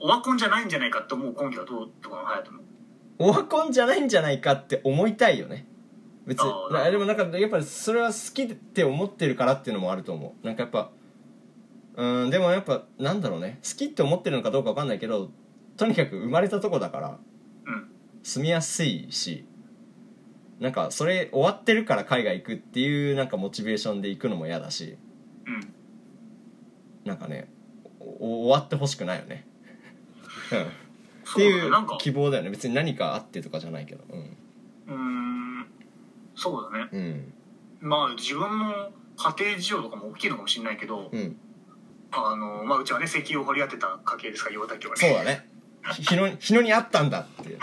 [0.00, 2.60] オワコンじゃないんじゃないかって思う根拠はどうとかの隼人の
[3.18, 5.66] オワコンじゃないんじゃないかって思いたいよね。
[6.26, 6.50] 別に。
[6.72, 10.46] なでもなんかやっぱりそれは好きって思ってるからっていうのもあると思う。
[10.46, 10.90] なんかやっぱ
[11.96, 13.58] うんでもやっぱなんだろうね。
[13.62, 15.30] 好きって思ってるのかどうかわかんないけど
[15.76, 17.18] とにかく生まれたとこだから
[17.66, 17.88] うん
[18.22, 19.46] 住みやすいし
[20.60, 24.96] なんかそれ終わってるから海外行くっていうなんかモチベーションで行くのも嫌だし
[25.46, 25.74] うん。
[27.04, 27.59] なんかねお
[28.20, 29.46] 終わってほしくないよね。
[30.52, 30.62] うん。
[30.62, 30.64] っ
[31.34, 32.50] ていう希望だよね。
[32.50, 34.04] 別に何かあってとかじゃないけど。
[34.88, 35.66] うん。
[36.34, 36.88] そうだね。
[36.92, 37.32] うん。
[37.80, 41.36] まあ自分の家庭事情とかも大きいのかもしれないけど、うん。
[42.12, 45.48] あのまあうちはね石油を掘り当てた家系ですから岩田家はねそうだね。
[45.94, 47.56] ひ日野日野にあったんだって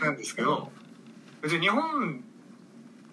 [0.00, 0.70] なんですけど
[1.42, 2.24] 別に日本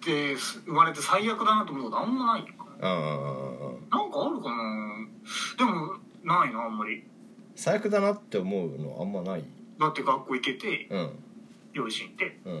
[0.00, 2.44] て生まれて最悪だなと思うことあんまない
[2.82, 5.06] なんかあるかな。
[5.56, 7.04] でもないなあんまり。
[7.54, 9.44] 最悪だなって思うのあんまない？
[9.78, 11.10] だって学校行けてうん。
[11.72, 12.52] 両親いてうん。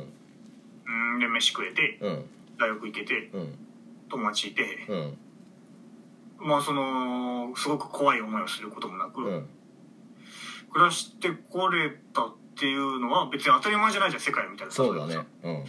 [1.14, 2.24] うんで飯食えてうん。
[2.58, 3.54] 大学行けてうん。
[4.08, 5.18] 友達いてうん。
[6.48, 9.46] まあそのすごく怖い思いをすることもなく、うん。
[10.72, 15.16] 暮らしてこれたっていうのは別に当たり前じゃないじゃん世界みたいなそうだね。
[15.42, 15.64] うん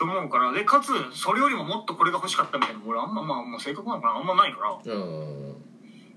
[0.00, 4.94] と思うからでかつそれよりももっとこれが欲しかったみたいな俺あんままあまあ性格なのかなあんまないから。
[4.94, 5.50] うん。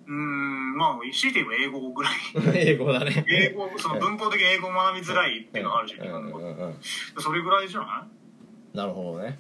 [0.06, 2.14] うーんまあ強いて言えば英語ぐらい。
[2.56, 3.26] 英語だね。
[3.28, 6.02] 英語その文法的に英語を学びづらいっていうのがあるじゃん。
[6.02, 6.76] 日うんうんうん。
[7.20, 8.08] それぐらいじゃな
[8.74, 8.78] い？
[8.78, 9.38] なるほどね。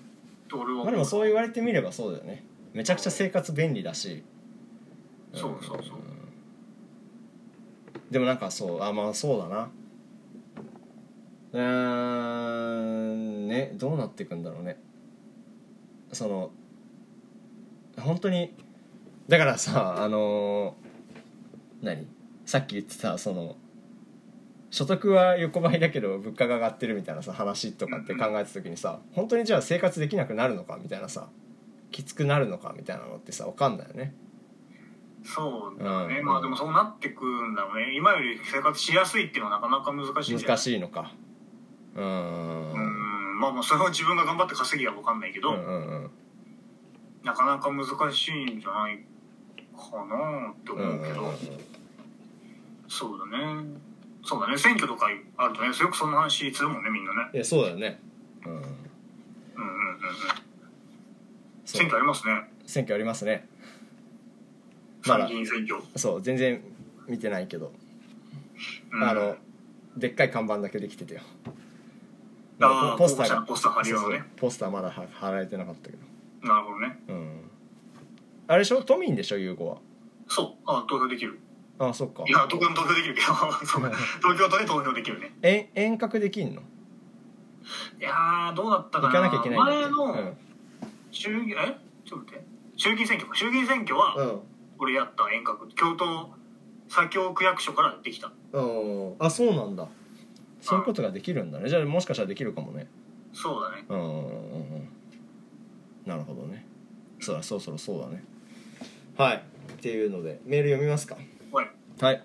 [0.49, 0.84] と俺は。
[0.84, 2.45] まあでもそう言われてみればそうだよね。
[2.73, 4.23] めちゃくちゃ生活便利だし。
[5.34, 5.97] そうそうそう。
[8.12, 9.69] でもなんかそうあまあそうだな
[11.53, 14.79] うーんねどうなっていくんだろうね。
[16.11, 16.51] その
[17.97, 18.53] 本当に
[19.27, 22.07] だからさあのー何？
[22.45, 23.55] さっき言ってたその
[24.69, 30.79] 所得は横ばいだけど物価が上がってるみたいなさ話とかって考えた時にさ本当にじゃあ生活できなくなるのか？
[30.81, 31.29] みたいなさ
[31.91, 32.73] きつくなるのか？
[32.75, 34.15] みたいなのってさ分かんないよね。
[35.23, 36.25] そうだね、うん。
[36.25, 37.95] まあでもそうなってくんだろうね。
[37.95, 40.43] 今より生活しやすいっていうのはなかなか難しい？
[40.43, 41.13] 難しいのか
[41.95, 42.71] うーん。
[42.73, 43.39] うん。
[43.39, 46.12] まあまあそれは自分が頑張って稼ぎは分かんないけど、うんうんうん。
[47.23, 48.99] なかなか難しいんじゃない
[49.75, 51.36] かなってうん思うけど、うんうん
[52.88, 53.65] そうだね。
[54.23, 54.58] そうだね。
[54.58, 57.32] 選挙とかあるとねよくそんな話するもんねみんなね。
[57.34, 57.99] いやそうだよね。
[58.45, 58.51] うん。
[58.51, 58.69] うんうんうんうん。
[61.65, 62.51] 選挙ありますね。
[62.67, 63.47] 選挙ありますね。
[65.06, 66.62] 参議院選挙、そう全然
[67.08, 67.73] 見てないけど、
[68.91, 69.36] うん、あの
[69.97, 71.21] でっかい看板だけできてたよ
[72.59, 74.23] ポスターポスター貼るよね。
[74.37, 76.47] ポスターまだは貼られてなかったけど。
[76.47, 76.99] なるほどね。
[77.07, 77.41] うん。
[78.47, 78.83] あれでしょ？
[78.83, 79.37] 都民でしょ？
[79.37, 79.77] 優子は。
[80.27, 80.63] そう。
[80.65, 81.39] あ投票できる。
[81.79, 82.23] あそっか。
[82.27, 83.33] いやどこでも投票できるけど。
[83.33, 85.33] 東京都で投票できるね。
[85.41, 86.61] 遠遠隔できんの？
[86.61, 86.65] い
[88.01, 89.13] やーどうだったかな。
[89.13, 90.33] 行かなきゃいけない前の
[91.11, 91.77] 衆議院え？
[92.05, 92.45] ちょっと待って。
[92.75, 93.35] 衆議院選挙か。
[93.35, 94.39] 衆議院選挙はうん。
[94.79, 95.67] 俺やった遠隔。
[95.69, 96.31] 京都
[96.89, 98.31] 左京区役所からできた。
[98.51, 99.15] うん。
[99.19, 99.87] あそうなんだ
[100.63, 101.67] そういうことができるんだね。
[101.67, 102.88] じゃあもしかしたらできるかもね。
[103.34, 103.84] そうだね。
[103.89, 104.19] うんうんうんう
[104.78, 104.89] ん。
[106.06, 106.65] なるほどね。
[107.19, 108.23] そうだそろそろそうだね。
[109.17, 109.38] はい。
[109.38, 111.17] っていうのでメール読みますか。
[111.52, 111.69] はい。
[111.99, 112.23] はい。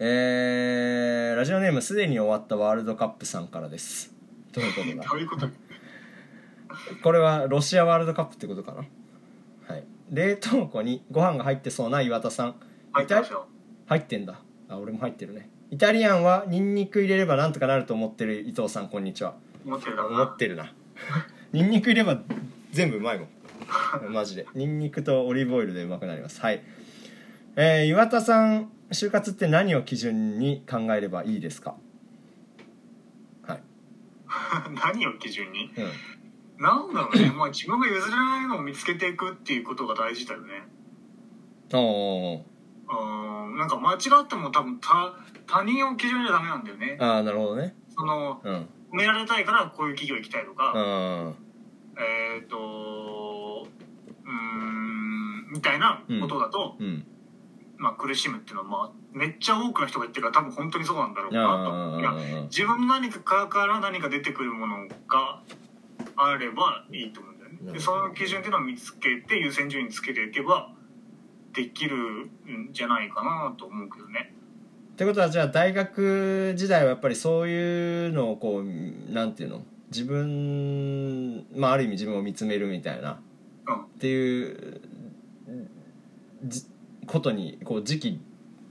[0.00, 4.12] えー、ラジオネームすでに終わったワールドカップさんからです。
[4.52, 5.04] どういうことだ。
[5.08, 5.48] どういうこと？
[7.04, 8.84] これはロシアワールドカップってことかな？
[9.72, 9.84] はい。
[10.10, 12.56] 冷凍庫にご飯が入ってそうな岩田さん。
[12.92, 13.04] 入
[13.98, 14.40] ってんだ。
[14.68, 19.36] あ俺も入ってるねイタリアンはニンニク入れればなんとかなると思ってる伊藤さんこんにちは。
[19.64, 20.70] 思ってるだろう思なってるな。
[21.52, 22.20] ニンニク入れれば
[22.72, 23.28] 全部うまいもん。
[24.12, 24.46] マジで。
[24.54, 26.42] ニンニクとオリーブオイルでうまくなります。
[26.42, 26.62] はい。
[27.56, 31.74] えー、岩田さん就活って何を基準に考えればいいですか？
[33.42, 33.62] はい。
[34.84, 35.70] 何を基準に？
[35.74, 36.62] うん。
[36.62, 37.30] なんだろうね。
[37.34, 40.64] まあ自分が譲れないのを見つけていくっていうことが大事だよね。
[41.72, 42.51] おー
[42.92, 45.14] うんなんか間違っても多分他
[45.46, 46.96] 他人を基準じゃダメなんだよね。
[47.00, 47.74] ああなるほどね。
[47.96, 48.68] そのうん。
[48.92, 51.34] 褒められたいからこういう企業行きたいとか、うん。
[51.98, 53.66] えっ、と
[54.24, 57.06] うーんみたいなことだと、うん。
[57.78, 62.00] まあ、苦しむっていうのは、まあ、めっちゃ多くの人が言ってるから多分本当にそうなんだろうなと。
[62.00, 65.42] いやあ自分の何かから何か出てくるものが
[66.14, 67.72] あればいいと思うんだよね。
[67.72, 70.70] でその基準っていうのを見つけて優先順位つけていけば
[71.52, 74.34] できるんじゃないかなと思うけどね。
[74.92, 79.62] ってことはじゃあ大学時代はやっぱりそういうのをこうなんていうの？
[79.90, 83.20] 自分まあある意味自分を見つめるみたいな。
[83.66, 83.82] うん。
[83.82, 84.80] っていう
[86.44, 86.66] じ
[87.06, 88.20] ことにこう時期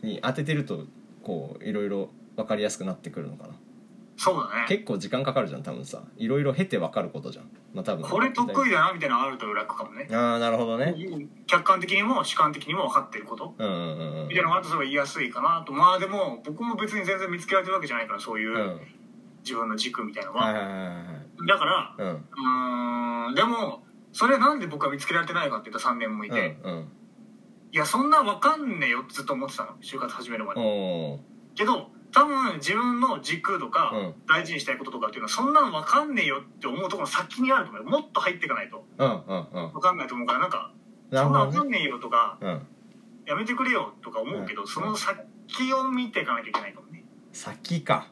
[0.02, 0.86] に当ててると
[1.24, 3.56] こういろいろ分かりやすくなってくるのかな
[4.18, 4.66] そうだね。
[4.68, 6.04] 結構時間かかるじゃん多分さ。
[6.18, 7.50] いろいろ経て分かることじゃん。
[7.74, 8.08] まあ多分。
[8.08, 10.08] これ得意だなみたいなのあると楽かもね。
[10.12, 10.96] ああなるほどね。
[11.48, 13.56] 客観的にも主観的にも分かってること。
[13.58, 14.28] うんうんうんうん。
[14.28, 15.74] みたいなのがあるとそれは言いやすいかなと。
[15.74, 18.82] まあでも僕も別に全然見つけられてるわけじゃないからそういううん。
[19.44, 23.36] 自分の軸みたいなのは、はいはいはいはいだからうん。
[23.36, 23.84] でも
[24.14, 26.88] それなんで僕は見つけられてないかって言ったら3年もいて、うんうん。
[27.72, 29.72] いやそんな分かんねえよってずっと思ってたの。
[29.82, 30.62] 就活始めるまで、
[31.56, 34.14] けど多分自分の軸とかうん。
[34.28, 37.90] 大事にしたいこととかっていうのはそんなの分かんねえよって思うところの先にあると思うよ。
[37.90, 38.86] もっと入っていかないと。
[38.98, 39.72] うんうんうん。
[39.74, 40.72] 分かんないと思うからなんか
[41.12, 42.68] そんな分かんねえよとかうん
[43.26, 44.68] やめてくれよとか思うけど、うん。
[44.68, 45.20] その先
[45.74, 47.04] を見ていかなきゃいけないかもね。
[47.32, 48.08] 先か。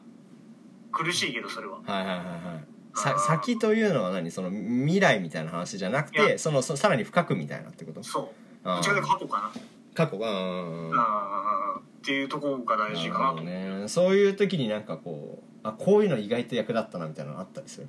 [0.92, 1.78] 苦しいけどそれは。
[1.78, 2.22] はいはいはいは
[2.60, 2.64] い。
[2.94, 4.30] さ先というのは何？
[4.30, 6.38] その未来みたいな話じゃなくいてや。
[6.38, 8.02] そのそさらに深くみたいなってこと？
[8.02, 8.28] そう。
[8.64, 8.74] あー。
[8.76, 9.52] どっちかというと過去かな。
[9.94, 10.18] 過去。
[10.18, 10.98] がうんうんうん。
[10.98, 13.42] あーっていうところが大事かなと。
[13.42, 13.84] ね。
[13.86, 17.88] そういう時になんかこうあこういうの意外と役立ったなみたいなのあったりする？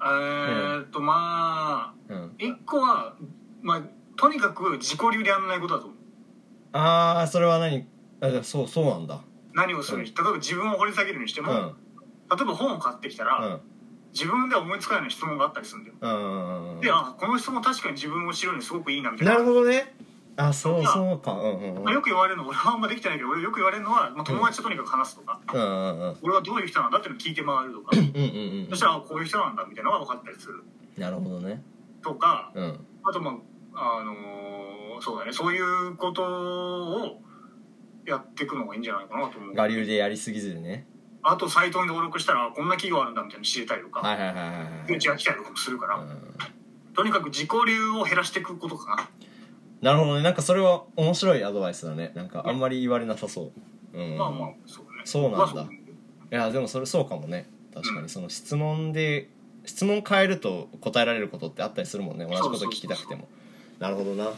[0.00, 2.34] えーっとまあうん。
[2.38, 3.14] 一個は
[3.62, 3.82] まあ
[4.16, 5.98] とにかく自己流でやんないことだと思う。
[6.72, 7.86] ああそれは何？
[8.20, 9.20] あそうそうなんだ。
[9.54, 10.02] 何をする？
[10.02, 11.58] にして例えば自分を掘り下げるにしても、うん。
[12.30, 13.60] 例えば本を買ってきたら、うん。
[14.12, 15.96] 自分では思いつかない質問があったりするんだよ。
[16.00, 16.80] うんうん。
[16.80, 19.32] であこの質問確かに自分を知るのにすごくいいなみたいな。
[19.34, 19.94] なるほどね
[20.40, 21.32] あそうそうか。
[21.32, 21.84] うんうんうん。
[21.84, 26.16] まあ、よく言われるの俺はあんまできてないけど俺よく言われるのは、まあ、友達ととにかく話すとか、うんうんうん。
[26.22, 27.96] 俺はどういう人なんだっていうのを聞いて回るとか。
[27.96, 30.62] うんそしたらあこういう人なんだみたいなのが分かったりする。
[30.96, 31.62] なるほどね。
[32.02, 32.86] とかうん。
[33.04, 33.36] あとま
[33.74, 37.20] ああのーそうだねそういうことを
[38.04, 39.54] やっていくのがいいんじゃないかなと思う。
[39.56, 40.86] 我流でやりすぎずにね。
[41.22, 46.34] あとサイトに登録したらこんな企業あるんだみたいに知れたりとか、はいはいはいはいはい通知が来たりとかもするから、うん。
[46.94, 49.08] とにかく自己流を減らしていくことかな
[49.80, 50.22] なるほどね。
[50.22, 52.12] なんかそれは面白いアドバイスだね。
[52.14, 53.52] なんかあんまり言われなさそ
[53.94, 53.98] う。
[53.98, 54.18] うん。
[54.18, 55.02] まあまあそうだね。
[55.04, 55.62] そうなんだ。
[55.62, 55.66] い
[56.30, 57.48] やでもそれそうかもね。
[57.74, 58.02] 確かうん。
[58.04, 59.28] にその質問で
[59.64, 62.26] 質問変えると答えられることってあったりするもんね。
[62.26, 63.28] 同じこと聞きたくても。
[63.78, 64.24] なるほどな。
[64.24, 64.34] はい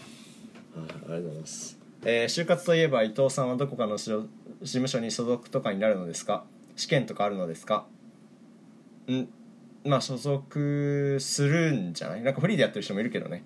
[0.76, 1.78] ありがとうございます。
[2.04, 4.22] えー就活といえば伊藤さんはどこかのしろ
[4.62, 6.44] 事務所に所属とかになるのですか？
[6.76, 7.86] 試験とかあるのですか？
[9.10, 9.24] ん？
[9.84, 12.22] まあ所属するんじゃない？
[12.22, 13.42] なんかフリーでやってる人もいるけどね。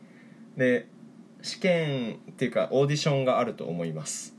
[0.57, 0.89] で
[1.45, 4.35] 試験っていうかオーディションがあると思います。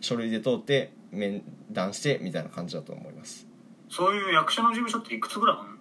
[0.00, 3.46] 書類で通って面談してみたいな感じだと思います。
[3.88, 5.76] そういう役者の事務所っていくつぐらいあるの？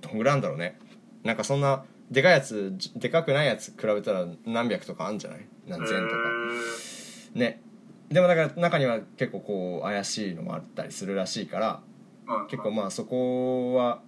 [0.00, 0.78] どんぐらいあんだろうね。
[1.22, 5.46] なんかそんなでかいやつじでかくないやつ比べたら何百とかあんじゃない？
[5.68, 6.16] 何千とか。
[7.34, 7.60] へね。
[8.08, 14.00] でもだから中には結構こう怪しいのもあったりするらしいからーうん結構まあそこは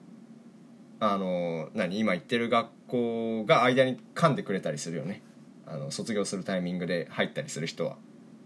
[1.00, 1.98] あの何？
[1.98, 5.22] 今行ってる学校が間に噛んでくれたりするよね
[5.70, 7.96] あの卒業するタイミングで入ったりする人は、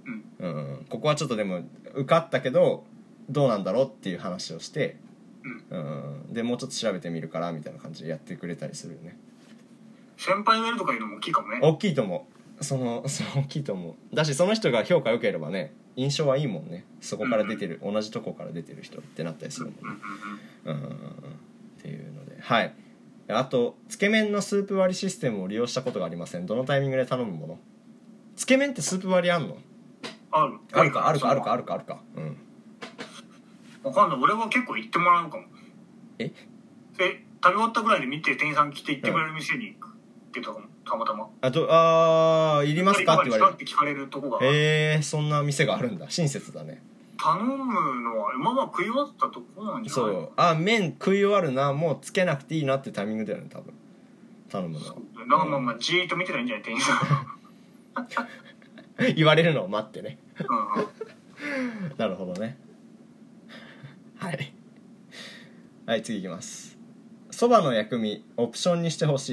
[0.07, 0.47] うん。
[0.47, 1.61] うんここはちょっとでも
[1.95, 2.85] 受かったけど
[3.31, 4.97] どうなんだろうっていう話をして、
[5.70, 9.16] うん、でもうちょっと調べてみるからみたいな感じでやってくれたりするよね。
[10.16, 11.59] 先輩がいるとかいうのも大きいかもね。
[11.62, 12.27] 大きいと思
[12.61, 12.64] う。
[12.64, 14.14] そのその大きいと思う。
[14.14, 16.85] だしその人が評価良ければね印象はいいもんね。
[17.01, 19.81] そこから出てる、同じとこから出てる人ってなったりするもんね。
[20.64, 20.85] うんうんうん。
[20.85, 20.99] うんうんうんうん。
[20.99, 22.37] っていうので。
[22.41, 22.75] はい
[23.29, 26.47] あとつけ麺のスープ割りシステムを利用したことがありません。
[26.47, 27.59] どのタイミングで頼むもの？
[28.37, 29.57] つけ麺ってスープ割りあんの？
[30.31, 30.59] ある。
[30.73, 32.03] あるかあるかあるかあるるかあるか。
[32.16, 32.37] うん。
[33.85, 34.18] わかんない。
[34.20, 35.45] 俺は結構行ってもらうかも。
[36.18, 36.29] え？
[36.99, 41.29] で食べ終わったぐらいで見て店員さん来て行ってくれる店に行くってたかもたまたま。
[41.41, 43.14] あとあーいりますか？
[43.20, 43.55] って言われる。
[43.55, 44.39] って聞かれるとこが。
[44.43, 46.11] へえそんな店があるんだ。
[46.11, 46.83] 親切だね
[47.23, 50.12] 頼むのはまあまあ食い終わったとこなんじゃない？
[50.12, 50.33] そう。
[50.37, 53.73] あ麺食い終わるなもうつけなくていいなってタイミングだよね多分。
[54.51, 54.95] 頼むのは。
[54.95, 57.29] だからまあまあじーっと見てないんじゃない店員さん。
[59.16, 60.18] 言われるのを待ってね。
[61.97, 62.59] なるほどね。
[64.16, 64.55] はい。
[65.87, 66.79] はい次いきます。
[67.31, 69.29] そばの薬味オプションにしてほし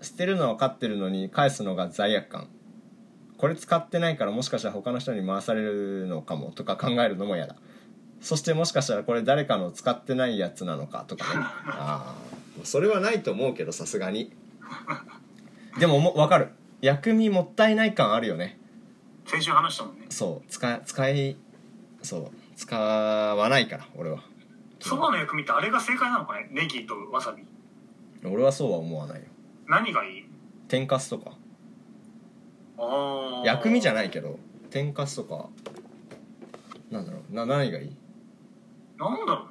[0.00, 0.04] い。
[0.04, 2.48] 捨てるのは分かってるのに返すのが罪悪感
[3.42, 7.56] これ使ってないからもしかしたら他の人に回されるのかもとか考えるのも嫌だ。
[8.20, 11.40] そしてもしかしたらこれ誰かの使ってないやつなのかとかね。
[11.66, 12.14] ああ
[12.62, 14.32] それはないと思うけどさすがに。
[15.80, 16.50] でもも分かる。
[16.82, 18.60] 薬味もったいない感あるよね。
[19.26, 20.06] 先週話したもんね。
[20.08, 21.36] そう使使い
[22.00, 24.20] そう使わないから俺は。
[24.78, 26.46] そばの薬味ってあれが正解なのかね？
[26.52, 27.42] ネギとわさび。
[28.24, 29.26] 俺はそうは思わないよ。
[29.66, 30.24] 何がいい？
[30.68, 31.32] 天かすとか
[33.44, 34.38] 薬味じゃないけど
[34.70, 35.48] 天かすとか
[36.90, 37.96] なんだろうな何がいい？
[38.98, 39.44] なんだろ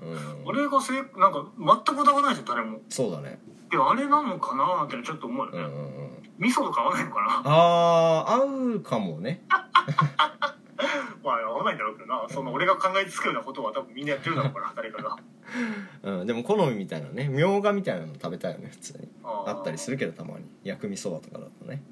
[0.00, 0.14] うね。
[0.42, 0.46] うん。
[0.46, 2.80] 俺がせいなんか全く疑わないですよ誰も。
[2.88, 3.38] そうだね。
[3.70, 6.10] いやあれなのかなってちょっと思うよね、うんうんうん。
[6.38, 9.42] 味噌とか合わないのかなあー合うかもね。
[11.22, 12.24] まあ合わないんだろうけどな。
[12.28, 15.16] その俺が考えつくようなことは多分みんなやってるだろうから 誰かが。
[16.02, 19.08] うんでも好みみたいなねみょうがみたいなの食べたいよね普通に。
[19.24, 20.44] あったりするけどたまに。
[20.64, 21.82] 薬味そばとかだとね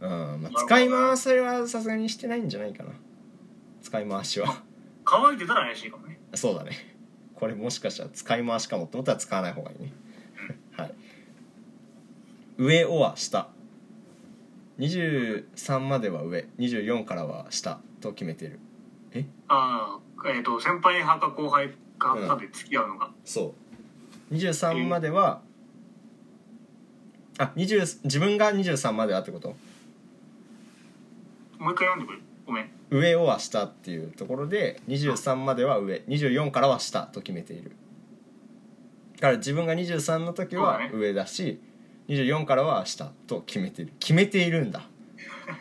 [0.00, 0.42] うん。
[0.42, 2.90] まあ使い回しはさすがにしてないんじゃないかな。
[3.82, 4.62] 使い回しは。
[5.04, 6.18] 乾いてたら怪しいかもね。
[6.34, 6.72] そうだね。
[7.34, 9.92] これもしかしたら使い回しかもって思ったら使わない方がいいね。
[10.76, 10.94] はい。
[12.58, 13.48] 上をは下。
[14.78, 16.46] 23までは上。
[16.58, 18.58] 24からは下と決めてる。
[19.12, 19.24] え？
[19.48, 23.54] ああえっ、と先輩派か後輩かかで付き合うのが、そ
[24.30, 24.34] う。
[24.34, 25.40] 23までは
[27.38, 29.56] あ20自分が23まではってこと？
[31.60, 32.18] もう一回読んでくれ。
[32.46, 32.70] ごめん。
[32.90, 37.72] 上をは下っていうところで23までは上24からは下と決めている。
[39.16, 41.60] だから自分が23の時は上だし
[42.08, 43.92] 24からは下と決めている。
[44.00, 44.88] 決めているんだ。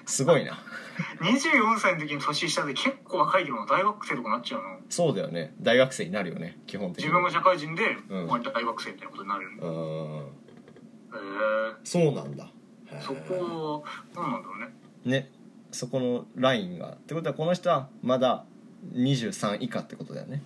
[0.06, 0.58] すごいな。
[1.22, 4.80] 24歳の時に年下で結構若いけど大学生とかなっちゃうの。
[4.89, 5.54] そうだよね。
[5.60, 7.10] 大学生になるよね基本的に。
[7.10, 8.28] 自分が社会人でうん。
[8.28, 10.26] 大学生みたいなことになるよね、うーん。
[10.26, 10.30] へ
[11.74, 12.50] えそうなんだ。
[12.88, 13.84] へそこ
[14.16, 15.22] 何なんだろうね。
[15.22, 15.32] ね
[15.72, 16.93] そこのラインが。
[16.93, 18.45] ってことはこの人はまだ
[18.93, 20.41] 23以下ってことだよね。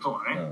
[0.00, 0.44] そうだね、う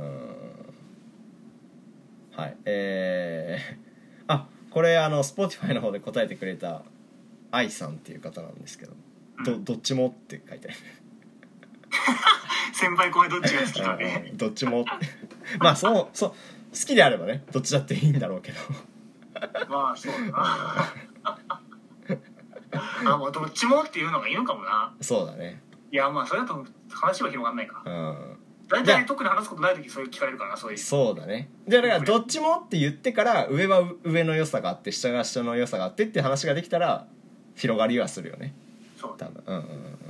[2.39, 2.41] ん。
[2.41, 2.57] はい。
[2.65, 6.83] えー、 あこれあの Spotify の方で答えてくれた
[7.51, 8.93] 愛さんっていう方なんですけど。
[9.45, 10.77] どどっちもって書いてある。
[12.73, 14.85] 先輩後輩どっちが好きかうねんどっちも。
[15.59, 16.37] まあそうそう好
[16.73, 18.59] きであればねどっちだっていいんだろうけど。
[19.69, 20.31] まあそうだ
[21.25, 21.40] な
[23.05, 24.93] あもうどっちもっていうのがいいのかもな。
[25.01, 25.63] そうだね。
[25.91, 27.83] いやまあそれだと話は広がんないか。
[27.85, 28.37] うん。
[28.69, 30.79] 大体特に話すことない時そういう聞かれるからなそういう。
[30.79, 31.51] そうだね。
[31.67, 37.07] じゃあだからどっちもって言ってから上は上の良さがあって下が下の良さがあってって話ができたら
[37.57, 38.55] 広がりはするよね。
[38.97, 39.15] そう。
[39.19, 39.43] 多分。
[39.47, 39.69] うんうんうん。
[39.69, 40.01] うん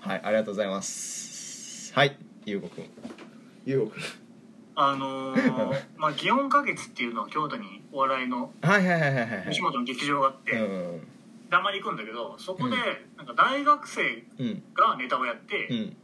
[0.00, 1.92] はいありがとうございます。
[1.92, 2.84] はいゆうごくん。
[3.66, 4.02] ゆうごくん。
[4.76, 11.08] あのー、 まあ祇園花月っていうのは京都にお笑いのはいはいはいはいはい吉本の劇場があって、うん
[11.50, 14.62] たまに行くんだけどそこでうんなんか大学生うん。
[14.74, 15.96] がネタをやって、うん。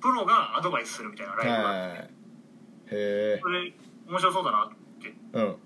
[0.00, 2.10] プロがアドバイスするみたいなライブがあって、はい
[2.94, 3.72] へえそれ
[4.08, 4.68] 面白そうだなっ
[5.00, 5.14] て。
[5.32, 5.56] うん。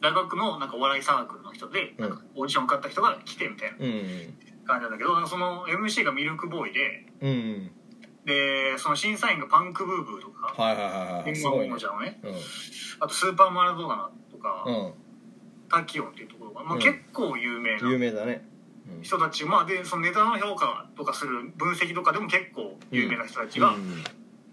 [0.00, 2.08] 大学のなんかお笑いサークルの人で、うん。
[2.08, 4.34] なんかオーディション受かった人が来てみたいなうん
[4.66, 7.70] 感じなんだけどその MC がミルクボーイでうん
[8.26, 11.24] でその審査員がパンクブーブーとかはいはいはいはい。
[11.24, 11.74] 天すごいね。
[12.22, 12.34] うん。
[13.00, 14.92] あとスーパーマラドーナとか、うん。
[15.70, 16.80] タキオンっていうところが、まあ、うん。
[16.80, 17.88] 結構有名な。
[17.88, 18.42] 有名だね。
[18.42, 18.47] うん
[19.02, 24.04] 人たち、まあでそのネタの評価とかする分析とかでも結構有名な人たちがうん。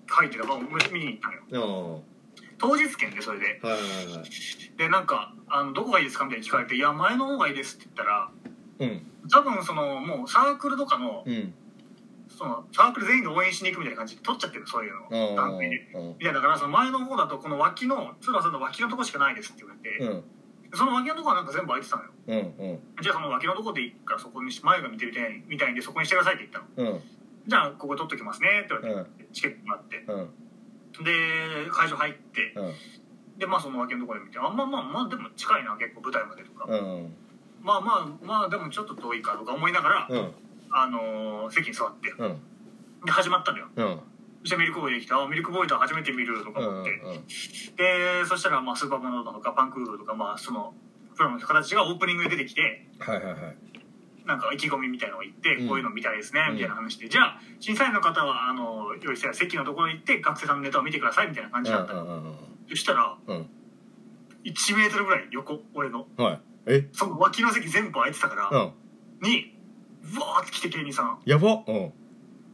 [0.07, 0.43] 書いてた。
[0.43, 0.59] から
[0.91, 1.97] 見に行ったのよ。
[1.97, 2.15] うん
[2.57, 3.59] 当日券でそれで。
[3.61, 4.17] はいはいはい。
[4.19, 4.29] はい
[4.77, 8.29] でなんかあの「どこがいいですか?」みたいに聞かれて「いや前の方がいいです」って言ったら
[8.79, 9.11] うん。
[9.31, 11.53] 多分そのもうサークルとかのうん。
[12.27, 15.29] そのサークル全員で応援しに行くみたいな感じで取っちゃってるそういうの。
[15.29, 15.91] うん団体で。
[15.93, 16.07] うん。
[16.17, 20.23] みたいだからその前の方だとこの脇の津田さんの脇のとこしかないですって言われて、うん
[20.75, 22.09] その脇のとこはなんか全部空いてたのよ。
[22.27, 22.41] うんう
[22.73, 22.79] ん。
[23.01, 26.91] じゃあその脇のとこでいいからそこにし前が見てみたいみたいんでそこにしてくださいって言ったの。
[26.91, 27.01] うん。
[27.47, 29.33] じゃあここ取っときますねって言われて、うん。
[29.33, 29.97] チケットもらって。
[30.07, 31.03] うん。
[31.03, 32.53] で会場入って。
[32.55, 32.73] うん。
[33.39, 37.13] でまあその脇のところで見てあまあまあまあでも近いな結構舞台までとか、うん。
[37.61, 40.31] まあまあまあでもちょっと遠いかとか思いながら、うん。
[40.71, 42.09] あのー席に座って。
[42.17, 42.37] うん。
[43.05, 43.67] で始まったのよ
[44.57, 45.19] ミルクボーイできた。
[45.21, 46.91] あミルクボーイと初めて見るとかうん思って、
[47.75, 50.73] でそしたらまあスーパーマンドとかパンクールとかまあその
[51.15, 52.87] プロの人たちがオープニングで出てきて。
[52.99, 53.57] はいはいはい。
[54.25, 62.35] なんか意気込みみたいなのを言って、うんこういうの見たいですねうんみたいな話で、じゃあ審査員の方はあの用意した席のところに行って学生さんのネタを見てくださいみたいな感じだったの、うんうん
[62.67, 63.49] そしたらうん。
[64.43, 66.07] 1メートルぐらい横俺の。
[66.17, 66.41] うんはい。
[66.65, 66.87] え？
[66.91, 68.73] その脇の席全部空いてたから、うん。
[69.21, 69.55] に
[70.15, 71.19] うわーって来て芸人さん。
[71.25, 71.93] やばうん。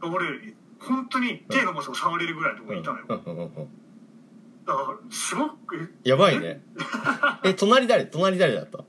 [0.02, 3.68] 俺本当に手の場所を触れるぐらいのところにいたのよ、うんうんうんうん
[4.64, 6.62] だからすごくやばいね。
[7.44, 8.06] え隣誰？
[8.06, 8.78] 隣誰だった？
[8.78, 8.82] い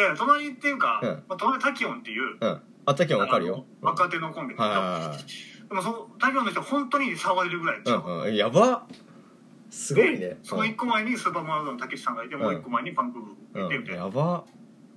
[0.00, 1.08] や隣っていうか、うん。
[1.28, 2.60] まあ、隣タキオンっていううん。
[2.86, 3.64] あったけんわかるよ。
[3.80, 5.16] 若手のコンビだけど、は
[5.68, 8.36] でもそのタキオンの人は本当に触れるぐらいいはいはいうんうん。
[8.36, 8.86] やば。
[9.68, 10.18] すごいね。
[10.18, 14.44] でその1個前にスーパーマラドーのたけしさんがいて、もう1個前にパンクブーがいてみたいなやば。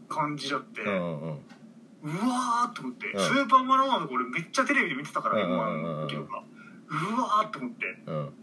[0.07, 1.39] 感じだって、うんうん
[2.03, 3.19] うわーって思って、うん。
[3.19, 5.67] スーパーマラドーのとこ俺めっちゃテレビで見てたから、うんうんうんうん。
[5.83, 6.43] M1 の時とか。
[6.89, 7.85] うわーって思って。
[8.05, 8.33] うん。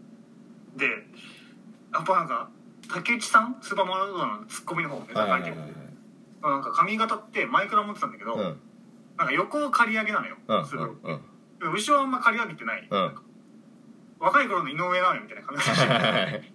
[0.77, 0.85] で
[1.93, 2.49] やっぱなんか
[2.87, 3.55] 竹内さん？
[3.61, 5.81] スーパーマラドーのツッコミの方ネタはいはい書いてるはいはい
[6.43, 8.59] なんか髪型って前から持ってたんだけど、うん。
[9.17, 10.89] なんか横を刈り上げなのよ、うんすごい。
[10.89, 11.21] うん
[11.57, 13.15] でも後ろはあんま刈り上げてない、うん。
[14.19, 16.53] 若い頃の井上尚弥みたいな感じで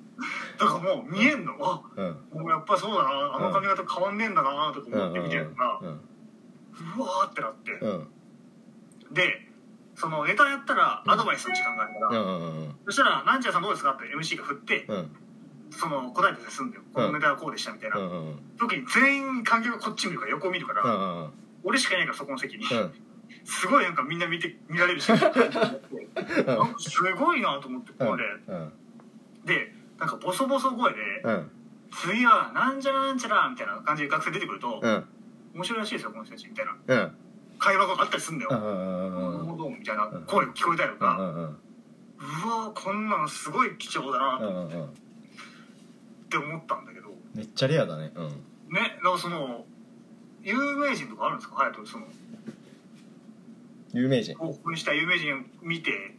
[0.59, 1.55] だからもう見えんの。
[1.61, 2.41] あうん。
[2.43, 6.01] もうやっぱそうだなあの髪型変わんねえんだなとかうん思って見てるから、うん
[6.97, 8.09] うわーってなって、うん。
[9.13, 9.47] で
[9.95, 15.17] そのネタやったらアドバイスの時間があるから、うんうんそしたら「なんちゃらさんどうですか?」って MC が振って、うん。
[15.73, 21.31] その答えてすんだよ、このネタはこうでしたみたいな、うんうん時に全員観客がこっち見るから横を見るから、うんうん。
[21.63, 22.93] 俺しかいないからそこの席に、うん。
[23.45, 25.31] すごいなんかみんな見て見られるしなんか
[26.79, 28.73] すごいなと思ってこれ、うん。
[29.45, 31.51] でなんかボソボソ声でうん
[31.93, 35.05] 「次はなんちゃらなんちゃら」みたいな感じで学生出てくると、うん
[35.55, 36.77] 面白いらしいですよこの人たちみたいな。
[36.87, 37.13] うん。
[37.59, 44.85] 会話があったりするんだよ、うんうんなるうんほどみたいな声が聞こえたりとか、うわこんなのすごい貴重だなうんうんうん。
[44.85, 44.89] っ
[46.31, 48.13] て思ったんだけど、めっちゃレアだね。
[48.15, 48.29] うん。
[48.29, 49.65] ねだからその
[50.43, 51.57] 有名人とかあるんですか？
[51.57, 52.07] 隼人その。
[53.93, 54.35] 有名人。
[54.37, 56.15] ここにした有名人見て。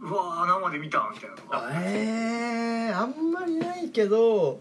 [0.00, 4.58] うわー生で見たみたいなのがええあんまりないけど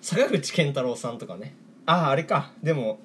[0.00, 1.54] 坂口健太郎さんとかね。
[1.86, 2.52] あああれか。
[2.62, 3.00] でも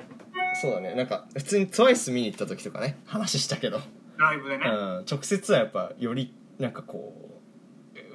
[0.62, 0.96] そうだね。
[0.96, 2.98] なんか普通に TWICE 見に行った時とかね。
[3.06, 3.84] 話したけど、うん、
[4.18, 4.66] ライブでね、
[5.10, 7.14] 直接はやっぱよりなんかこ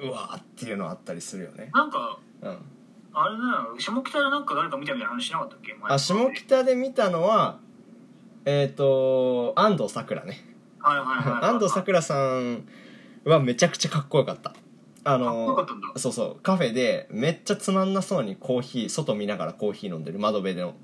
[0.01, 1.69] ううわーっていうのあったりするよね。
[1.73, 2.57] なんかうん。
[3.13, 3.75] あれだよ。
[3.77, 5.73] 下北でなんか誰か見たみたいな話しなかったっけ？
[5.73, 5.91] 前。
[5.93, 7.59] あ下北で見たのは
[8.45, 10.39] えっ、と安藤サクラね。
[10.79, 11.43] はいはいはいはい。
[11.53, 12.65] 安藤サクラさん
[13.25, 14.53] はめちゃくちゃかっこよかった
[15.03, 16.43] あのそうそう。
[16.43, 20.75] カフェでめっちゃつまんなそうにコーヒー外見ながらコーヒー飲んでる窓辺の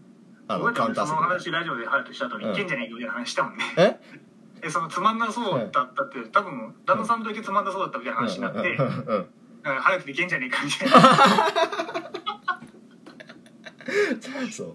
[0.48, 2.54] あのカウンター席で話ラジオでハヤとした後にうん。
[2.54, 3.64] いけんじゃねえかみたいな話したもんね。
[3.78, 4.00] え？
[4.64, 9.28] えそのつまんなそうだったって多分旦那さんといてつまんなそうだったみたいな話になってうん
[9.64, 10.30] 早くでいけん。
[10.30, 10.96] じゃねえかみたいな。
[14.52, 14.74] そう。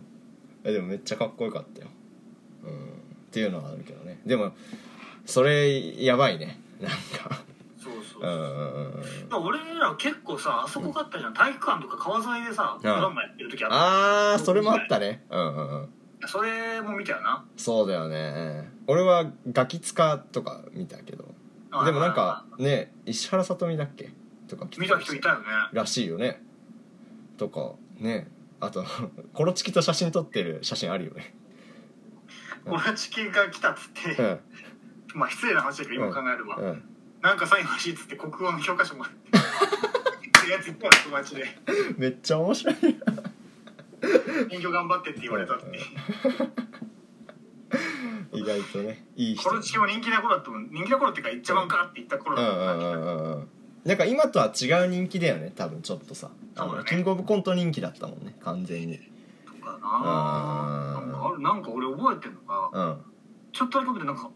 [0.65, 1.89] えでもめっちゃかっこよかったよ。
[2.65, 2.71] うん。
[2.71, 2.75] っ
[3.33, 4.21] ていうのはあるけどね。
[4.25, 4.53] でも
[5.27, 6.61] それやばいね。
[6.81, 7.43] なんか
[8.23, 8.93] そうそううんうんうん。
[8.93, 11.35] うん俺ら結構さあそこがあったじゃん。
[11.35, 13.77] 体育館とか川沿いでさドラマやってる時あった。
[13.77, 15.25] ああそれもあったね。
[15.31, 15.89] うんうんうん。
[16.27, 17.45] それも見たよな。
[17.57, 18.71] そうだよね。
[18.87, 21.25] 俺はガキ使とか見たけど。
[21.85, 24.11] でもなんかね石原さとみだっけ？
[24.49, 25.45] とか見た人いたよね。
[25.73, 26.43] らしいよね。
[27.39, 28.29] とかね。
[28.61, 28.85] あと
[29.35, 31.35] コロチキと写真撮ってる写真あるよね。
[32.67, 34.41] オラチキが来たっつって、うん。
[35.19, 36.89] まあ失礼な話だけど今考えれば、うん
[37.23, 39.21] なんかサイン欲しいっつって国語の教科書もらって
[40.51, 41.45] やつ友達で。
[41.97, 42.77] めっちゃ面白い
[44.51, 45.79] 勉強頑張ってって言われたって。
[48.37, 49.49] 意外とねいい人。
[49.49, 52.41] コロチキも人気な頃だったもん人気な頃っていうか一番ガーっていった頃う。
[52.41, 52.79] んだっ
[53.45, 56.31] たなんか今とは違う人気だよね多分ちょっとさ。
[56.57, 56.79] あそうだね。
[56.81, 58.99] のキングオブコント人気だったもんね完全に。
[59.47, 59.79] とかな。
[59.85, 61.41] あーなんかある。
[61.41, 62.99] なんか俺覚えてんのがうん。
[63.53, 64.29] ちょっとだけ覚えてなんか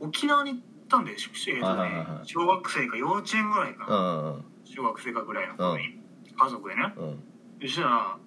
[0.00, 6.00] 沖縄に行ったんだよ、えーとね、小学生か幼稚園ぐらいかうな、小学生かぐらいの頃に、
[6.36, 6.92] 家族でね。
[6.96, 7.22] うん。
[7.62, 8.18] そしたら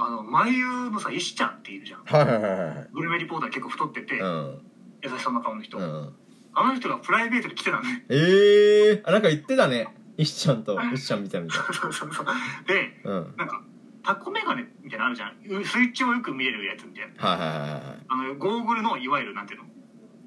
[0.00, 2.04] あの眉のさ石ちゃんっているじゃん。
[2.04, 2.88] はいはいはいはい。
[2.92, 4.60] グルメリポーター結構太ってて、うん。
[5.02, 6.14] 優しそうな顔の人、うん。
[6.54, 8.04] あの人がプライベートで来てたのね。
[8.08, 9.88] ええー、あなんか言ってたね。
[10.16, 12.26] 石ちゃんと 石ちゃんみたいそうそうそう。
[12.66, 13.34] でうん。
[13.36, 13.62] なんか
[14.04, 15.64] タコメガネみたいなのあるじゃん。
[15.64, 17.28] スイッチをよく見れるやつみたいな。
[17.28, 17.80] はいはいはいはい。
[18.08, 19.66] あのゴーグルのいわゆるなんていうの？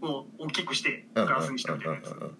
[0.01, 2.11] を大きくしてうんガラスにしたみたいなやつ。
[2.11, 2.27] うんうんうん。
[2.29, 2.37] うん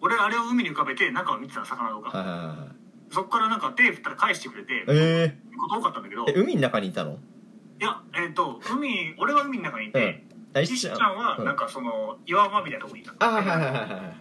[0.00, 2.66] 俺あれを海に浮かべて中を見てた魚とか
[3.10, 6.26] そっからなんか手振ったら返してくれてえこと多かったんだけど。
[6.26, 7.12] ー、え海の中にいたの？
[7.12, 7.16] い
[7.82, 10.98] やえっ、と海俺は海の中にいて、あ石ちゃん？
[10.98, 14.14] はなんかその岩場みたいなとこにいたあはいはいはいはいは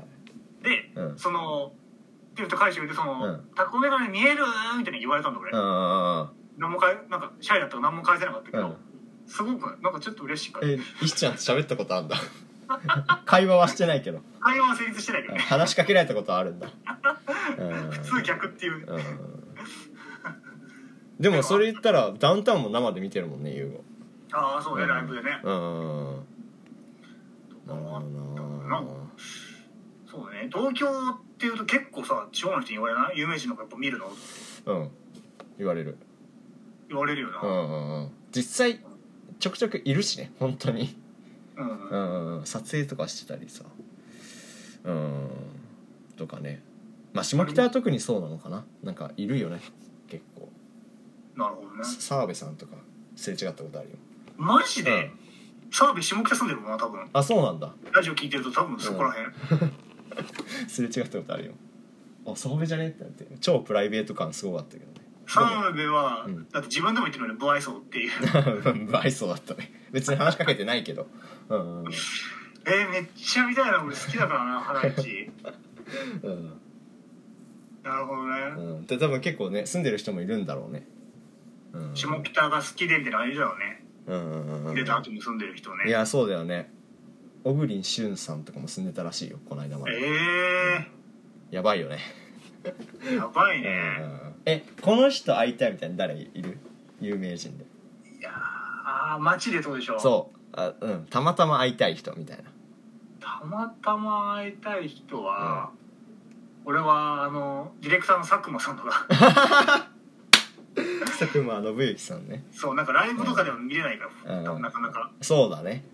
[0.61, 1.17] いで、うん。
[1.17, 1.73] その
[2.35, 3.49] 手振って返してくれてその、うん。
[3.53, 4.43] タコメガネ見える
[4.77, 8.75] みたいに言われたんだ俺、うんうんうん何も返なんかシャイだったから何も返せなかったけど、うん。
[9.27, 12.15] すごくなんかちょっと嬉しいからえ石ちゃんと喋ったことあるんだ
[13.25, 14.21] 会話はしてないけど。
[14.39, 15.33] 会話は成立してないけど。
[15.35, 16.67] ね話しかけられたことあるんだ。
[17.57, 17.91] うん。
[17.91, 18.85] 普通逆っていう。
[18.87, 19.01] うん。
[21.19, 23.83] でもそれ言ったらダウンタウンも生で見てるもんね優吾
[24.35, 25.39] ああそうねライブでね。
[25.43, 26.15] うん
[27.65, 28.07] なるほど
[28.67, 28.83] な。
[30.05, 30.49] そうね。
[30.51, 30.91] 東京っ
[31.37, 33.17] ていうと結構さ地方の人に言われない？
[33.19, 34.11] 有名人の子やっぱ見るの？
[34.65, 34.89] うん。
[35.57, 35.97] 言われる。
[36.89, 37.39] 言われるよな。
[37.41, 38.11] うんうんうん。
[38.35, 38.79] 実際
[39.39, 40.97] ちょくちょくいるしね本当に
[41.57, 41.89] うん、うん。
[41.89, 43.63] うんうん撮影とかしてたりさ。
[44.83, 45.29] うん。
[46.17, 46.61] とかね。
[47.13, 48.65] まあ下北は特にそうなのかな。
[48.83, 49.59] なんかいるよね。
[50.07, 50.49] 結構。
[51.35, 51.83] なるほどね。
[51.83, 52.75] 澤部さんとか
[53.15, 53.95] すれ違ったことあるよ。
[54.37, 55.71] マジで、うん。
[55.71, 57.07] 澤部下北住んでるもんな多分。
[57.13, 57.73] あそうなんだ。
[57.91, 59.71] ラジオ聞いてると多分そこら辺、
[60.69, 61.53] すれ違ったことあるよ。
[62.25, 62.89] あ澤部じゃね？
[62.89, 63.25] ってなって。
[63.41, 64.93] 超プライベート感すごかったけどね。
[65.27, 66.47] 澤部は、うん。
[66.49, 68.11] だって自分でも言ってるよね不愛想っていう。
[68.87, 69.71] 不愛想だったね。
[69.91, 71.07] 別に話しかけてないけど
[71.49, 71.85] うん
[72.65, 73.95] えー、めっちゃ見たいな俺。
[73.95, 75.29] 好きだからなハライチ
[76.23, 76.59] うん。
[77.83, 80.87] なるほどね、うん、で多分結構ね住んでる人もいるんだろうね。
[81.73, 81.95] うん。
[81.95, 84.75] 下北が好きでみたいなのあれだろうねうんうんうん。
[84.75, 85.87] 出た後に住んでる人ね。
[85.87, 86.71] いやそうだよね。
[87.43, 89.99] 小栗旬さんとかも住んでたらしいよこの間まで。
[89.99, 90.87] え
[91.51, 91.99] やばいよね。
[93.03, 93.69] ー、やばいうんね、
[93.99, 94.35] うんうん。
[94.45, 96.57] えこの人会いたいみたいな誰いる？
[97.01, 97.65] 有名人で。
[98.17, 99.97] いやーあー街でどうでしょ？
[99.97, 102.43] うそうあうんたまたま会いたい人みたいな。
[103.19, 105.71] たまたま会いたい人は、
[106.65, 109.07] 俺はあのディレクターの佐久間さんとか。
[111.05, 112.45] 佐久間信之さんね。
[112.51, 114.45] そうなんかライブとかでも見れないから、うん。
[114.45, 115.11] 多分なかなか。
[115.21, 115.85] そうだね。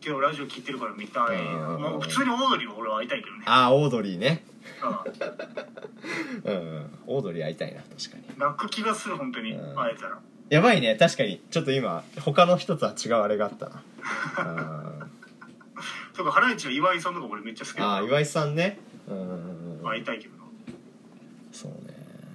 [0.00, 4.44] けどラジオ聞いてるから見たい、うんもう普通にオードリーは俺は会いたいけどね、ああオードリーね。
[6.44, 6.98] うん、 うんうん。
[7.06, 8.38] オードリー会いたいな確かに。
[8.38, 9.52] 泣く気がする本当に。
[9.52, 9.74] うん。
[9.74, 10.18] 会えたら、
[10.50, 10.94] やばいね。
[10.96, 11.40] 確かに。
[11.50, 13.82] ちょっと今他の人とは違うあれがあったな。
[14.44, 15.10] うん
[16.16, 18.78] とかハライチの岩井さんとか俺めっちゃ好きああ岩井さんね。
[19.08, 19.80] うん。
[19.84, 20.42] 会いたいけどな。
[21.52, 21.94] そうね。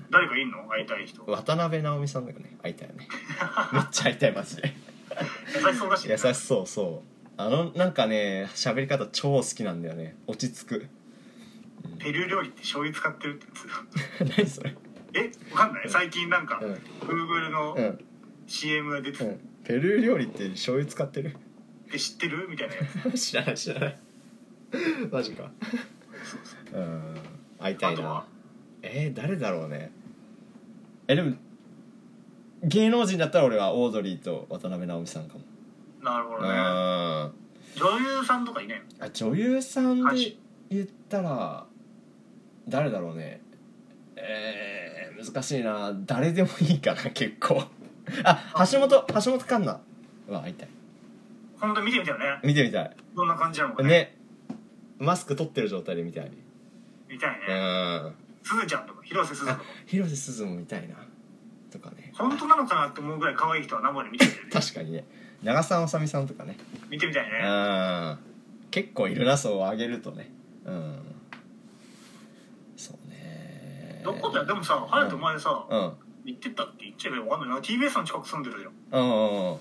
[0.10, 0.64] 誰かいんの？
[0.70, 1.24] 会いたい人。
[1.26, 2.56] 渡辺直美さんだよね。
[2.62, 3.08] 会いたいよね。
[3.74, 4.74] めっちゃ会いたいマジで。
[5.54, 7.30] 優しそうだし優しそうそう。
[7.36, 10.16] あのなんかね喋り方超好きなんだよね。
[10.28, 10.88] 落ち着く。
[12.00, 14.38] ペルー料理って醤油使ってるってやつ。
[14.38, 14.76] 何それ
[15.14, 15.90] えわかんない？
[15.90, 16.74] 最近なんか、うん。
[17.08, 18.06] Google のうん。
[18.48, 19.40] CM が出てうん。
[19.64, 21.36] ペルー料理って醤油使ってる？
[21.92, 22.48] て知ってる？
[22.50, 23.14] みたいなやつ。
[23.20, 23.98] 知らない知らない。
[25.12, 25.52] マジか。
[26.74, 27.16] うん。
[27.60, 28.00] 会いたいな。
[28.00, 28.26] あとは？
[28.82, 29.92] えー、誰だろうね。
[31.08, 31.36] えでも
[32.64, 35.42] 芸能人だったら俺はオードリーと渡辺直美さんかも。
[36.00, 36.48] うんなるほどね。
[36.52, 37.32] あ
[37.76, 39.10] 女優さんとかいないの？
[39.12, 40.36] 女優さんで
[40.70, 41.66] 言ったら
[42.68, 43.42] 誰だろうね。
[44.18, 45.94] えー、難しいな。
[46.06, 47.64] 誰でもいいかな結構。
[48.24, 49.80] あ橋本橋本環奈。
[50.28, 50.70] は会いたい。
[51.60, 52.26] 本当に見てみたよね。
[52.44, 52.96] 見てみたい。
[53.16, 53.90] どんな感じなのかね。
[53.90, 54.18] ね。
[55.00, 56.32] マスク取ってる状態で見たい。
[57.10, 58.06] 見たいうん。
[58.10, 58.12] ね
[58.44, 60.96] すずちゃんとか広瀬すずとあか広瀬すずも見たいな。
[61.72, 62.12] とかね。
[62.16, 64.50] 本当なのかなって思うぐらい可愛い人は生で見てみたいね。
[64.52, 65.06] 確かにね。
[65.42, 66.58] 長澤まさみさんとかね。
[66.90, 67.40] 見てみたいね。
[67.44, 68.18] うん。
[68.72, 70.32] 結構いるなそう上げるとね。
[70.66, 71.13] うん
[74.04, 75.94] どこだよでもさ隼人前さうん。
[76.26, 79.02] 行ってったって言っちゃえばわかんないな TBS の近く住んでるじゃん。
[79.02, 79.58] うんうんうん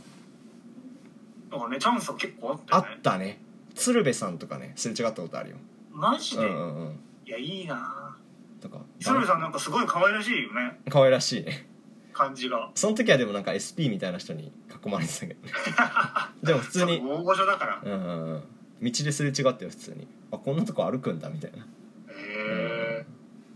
[1.50, 2.94] だからねチャンスは結構あったあよね。
[2.96, 3.40] ったね。
[3.74, 5.56] 鶴瓶さんとかねすれ違ったことあるよ。
[5.90, 7.00] マジで、うんうんうん。
[7.26, 8.16] いやいいな。
[8.60, 10.80] とか鶴瓶さんなんかすごい可愛らしいよね。
[10.88, 11.44] 可愛らしい。
[11.44, 11.66] ね
[12.14, 12.70] 感じが。
[12.74, 14.52] その時はでもなんか SP みたいな人に
[14.84, 15.52] 囲まれてたけどね。
[16.42, 17.00] でも普通に。
[17.04, 17.82] 大御所だから。
[17.84, 18.42] へうんうんうん。
[18.82, 20.06] 道ですれ違ってよ普通に。
[20.30, 21.66] あこんなとこ歩くんだみたいな。
[22.08, 22.81] え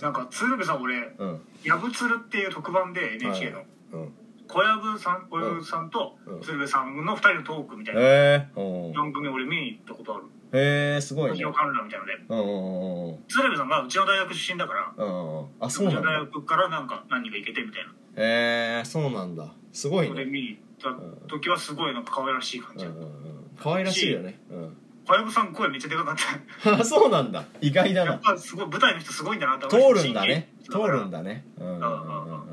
[0.01, 4.13] なんか鶴瓶さん俺うん「やぶつる」っていう特番で NHK の、うん。
[4.49, 6.41] 小籔さん小籔さんとうん。
[6.41, 8.01] 鶴瓶さんの2人のトークみたいな。
[8.01, 8.93] へえうん。
[8.93, 10.25] 番組俺見に行ったことある。
[10.53, 11.31] へえすごいね。
[11.31, 12.25] 星野観覧みたいなので。
[12.29, 13.25] うんうんうんうん。
[13.29, 14.93] 鶴瓶さんがうちの大学出身だから。
[14.97, 15.47] うんうんうん。
[15.61, 16.01] あそうなんだ。
[16.01, 17.91] の大学からなんか何人か行けてみたいな。
[18.17, 19.53] へえそうなんだ。
[19.73, 23.11] すごいそれでね見に行った時はすごいなんか可愛らしい感じうんうんうん。
[23.59, 24.41] 可愛らしいよね。
[24.51, 24.77] うん
[25.07, 26.17] 小籔さん声めっちゃでかかっ
[26.63, 29.41] たあそうなんだ意外だやっなぱすごい舞台の人すごいん。
[29.41, 31.77] だなって通るんだね通るんだねうんうん。
[31.77, 31.85] うんう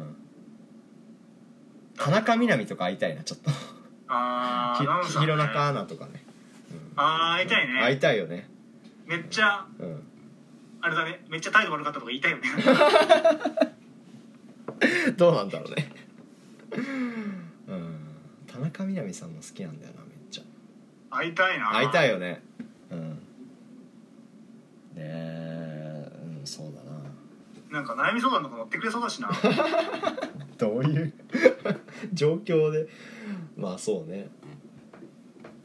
[0.02, 0.16] ん。
[1.98, 3.50] 田中みな実とか会いたいなちょっと
[4.08, 6.24] あーアナウンサーねひ弘中アナとかね
[6.72, 6.80] うん。
[6.96, 8.48] あー会いたいね会いたいよね
[9.08, 10.04] めっちゃうん
[10.82, 12.44] あれだねめっちゃ態度悪かったとか言いたいよね
[15.18, 15.50] どうなん。
[15.50, 15.92] だろうね
[17.68, 18.00] うん。
[18.48, 20.03] 田中みな実さんも好きなんだよな
[21.14, 21.70] 会いたいな。
[21.70, 22.42] 会いたいよね。
[22.92, 23.10] うん。
[23.10, 23.18] ね
[24.98, 27.80] えうんそうだな。
[27.80, 29.30] なんか悩み相談とか乗ってくれそうだしな。
[30.58, 31.14] どういう
[32.14, 32.88] 状況で。
[33.58, 34.30] まあそうね。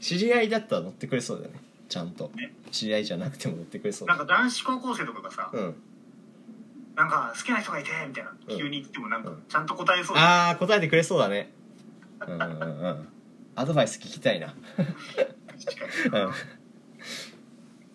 [0.00, 1.60] 知り合いだったら乗ってくれそうだよね。
[1.88, 2.30] ちゃんと。
[2.34, 2.54] ね。
[2.70, 5.74] 知り合いじゃなくても乗ってくれそうなんか男子高校生とかがさ、うん。
[6.94, 8.58] なんか好きな人がいてみたいなうん。
[8.58, 9.42] 急に言ってもなんかうん。
[9.48, 11.52] ちゃんと答えそうだ、ああ答えてくれそうだね。
[12.26, 13.08] うんうんうんうん。
[13.56, 14.54] アドバイス聞きたいな
[16.12, 16.18] う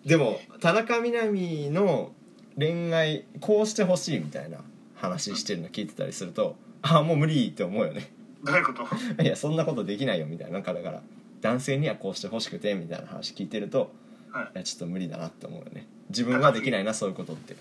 [0.06, 0.08] ん。
[0.08, 2.12] でも田中みな実の
[2.58, 4.58] 恋愛こうしてほしいみたいな
[4.94, 8.12] 話してるの聞いてたりするとああもう無理って思うよね。
[8.44, 9.22] どういうこと？
[9.22, 10.54] いやそんなことできないよみたいな。
[10.54, 11.02] なんかだから
[11.40, 13.90] 男性にはこうしてほしくてみたいな話聞いてると
[14.30, 14.44] はい。
[14.44, 15.86] いやちょっと無理だなって思うよね。
[16.10, 17.56] 自分はできないなそういうことって。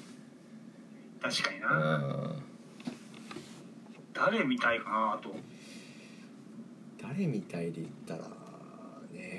[1.22, 2.44] 確かにうな、ん。
[4.14, 5.34] 誰みたいかなあと。
[7.02, 8.30] 誰みたいで言ったら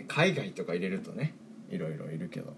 [0.05, 1.35] ね海外とか入れるとね
[1.71, 2.55] いろいろいるけど。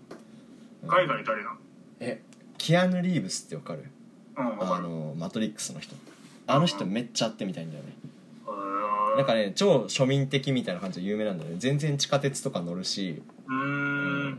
[0.82, 0.88] うん。
[0.88, 1.56] 海外誰なの？
[2.00, 2.22] え
[2.58, 3.84] キアヌ・リーブスってわかる？
[4.36, 4.74] うん分かる。
[4.74, 5.94] あのマトリックスの人。
[6.46, 7.92] あの人めっちゃ会ってみたいんだよね。
[8.46, 11.56] うなんかね超庶民的みたいな感じで有名なんだよね。
[11.58, 13.22] 全然地下鉄とか乗るし。
[13.48, 14.38] ーん。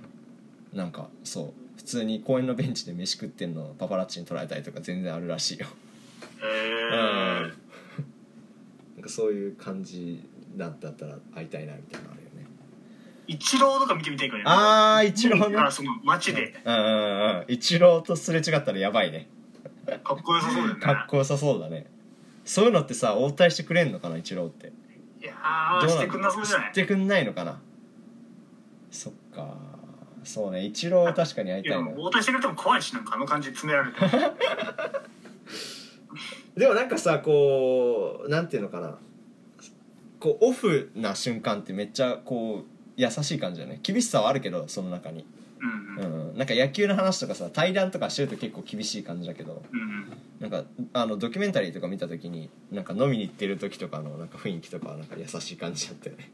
[0.73, 1.53] なんかそう。
[1.77, 5.67] 普通に公園のベンチで飯食ってんのパパラッチに撮られたりとか全然あるらしいよ。
[6.41, 6.93] へうん。
[6.93, 7.53] え
[8.95, 10.27] なんかそういう感じ
[10.57, 12.07] だったら会いたいなみたいな。
[12.07, 12.16] のあ
[13.27, 16.61] るよね一郎とか見てみたいからねあーイチローねその街で。
[16.63, 17.53] うんうんうん。
[17.53, 19.29] 一郎とすれ違ったらやばいね。
[20.03, 20.79] かっこよさそうだよね。
[20.81, 21.87] かっこよさそうだね。
[22.45, 24.71] そういうのってさ応対してくれんのかな一郎って。
[25.21, 26.71] いやーしてくんなそうじゃない？
[26.71, 27.59] してくんないのかな？
[28.91, 29.55] そっか。
[30.23, 31.89] そうね一郎確かに会いたいな。
[31.97, 33.99] 応対してくれても怖いしなんかあの感じで詰められて
[36.57, 38.97] でもなんかさこうなんていうのかな？
[40.19, 43.79] こうオフな瞬間ってめっちゃこう優しい感じだね。
[43.83, 45.25] 厳しさはあるけどその中に、
[45.61, 46.33] うんううん。
[46.33, 56.31] ん、なんか野球の話とかさ対談とかしてると結構厳しい感じだけどうんなんかあのドキュメンタリーとか見た時になんか飲みに行ってる時とかのなんか雰囲気とかはなんか優しい感じだったよね。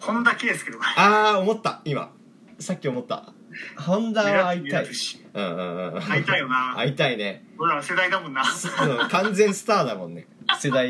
[0.00, 0.94] 本田圭佑とか。
[0.96, 1.80] ああ思った。
[1.84, 2.10] 今。
[2.58, 3.32] さっき思った。
[3.76, 4.94] 本田は会いたい。
[4.94, 5.24] し。
[5.34, 6.00] うんうんうん。
[6.00, 6.74] 会いたいよな。
[6.76, 7.44] 会いたいね。
[7.58, 8.42] 俺ら世代だもんな。
[8.42, 10.26] うん完全スターだもんね。
[10.58, 10.88] 世代。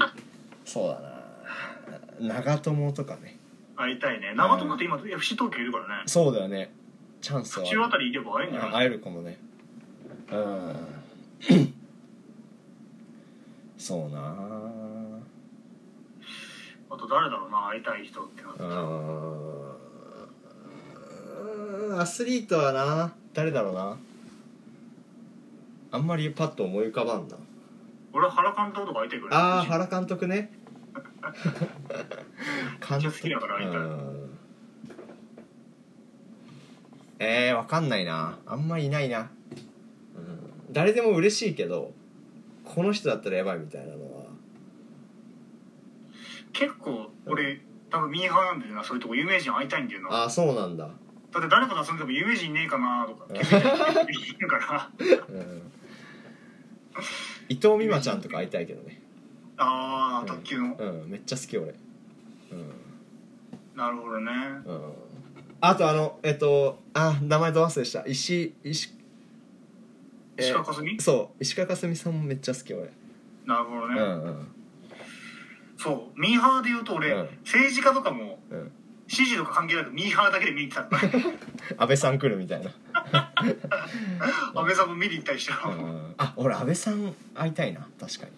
[0.64, 2.34] そうだな。
[2.34, 3.39] 長友とかね
[3.80, 4.34] 会いたいね。
[4.34, 6.02] 長友って今 FC 東京いるからね。
[6.06, 6.72] そうだよね。
[7.20, 7.64] チャンスは。
[7.64, 8.70] 府中あたり行けば会えんじゃない？
[8.70, 9.38] あ会えるかもね。
[10.30, 10.76] うん。
[13.78, 14.18] そうな
[16.90, 18.56] あと誰だろうな会いたい人ってなっ
[21.96, 22.02] た。
[22.02, 23.96] アスリートはな誰だろうな。
[25.92, 27.36] あんまりパッと思い浮かばんな。
[28.12, 29.36] 俺は原監督とか会いたいから。
[29.36, 30.52] ああ原監督ね
[31.20, 34.38] 監めっちゃ好きだから会いたいうん。
[37.18, 38.38] えー、わかんないな。
[38.46, 39.30] あんまいないな、
[40.16, 41.92] うん、誰でも嬉しいけど
[42.64, 44.24] この人だったらやばいみたいなのは。
[46.52, 47.60] 結構俺
[47.90, 48.84] 多分ミーハーなんだよな。
[48.84, 50.08] そういうとこ有名人会いたいんだよな。
[50.10, 50.90] ああそうなんだ、だ
[51.40, 53.26] って誰かと遊んでも有名人いねえかなとか。
[53.32, 54.90] 気づいてるから。
[54.98, 55.02] う
[55.32, 55.72] ん、
[57.48, 58.99] 伊藤美誠ちゃんとか会いたいけどね
[59.62, 60.74] ああ卓球の。
[60.78, 61.10] うん。
[61.10, 61.74] めっちゃ好き俺。
[63.76, 64.30] なるほどね。
[64.66, 64.92] うん、うん、
[65.60, 68.04] あとあのえっとあ名前ど忘れした。
[68.06, 68.94] 石石
[70.36, 70.98] えー石川佳純？
[71.00, 71.42] そう。
[71.42, 72.90] 石川佳純さんもめっちゃ好き俺。
[73.46, 74.48] なるほどね、うんうん。
[75.76, 76.20] そう。
[76.20, 77.28] ミーハーで言うと俺、うん。
[77.44, 78.72] 政治家とかもうん。
[79.08, 80.96] 支持とか関係なくミーハーだけで見に行ってた
[81.82, 82.70] 安倍さん来るみたいな。
[84.54, 86.14] 安倍さんも見に行ったりしたうんうん。
[86.16, 87.88] あ俺安倍さん会いたいな。
[87.98, 88.32] 確かに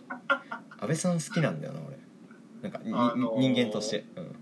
[0.83, 1.97] 安倍さん好きなんだよな俺。
[2.63, 4.05] なんかに、あのー人間として。
[4.17, 4.37] うん。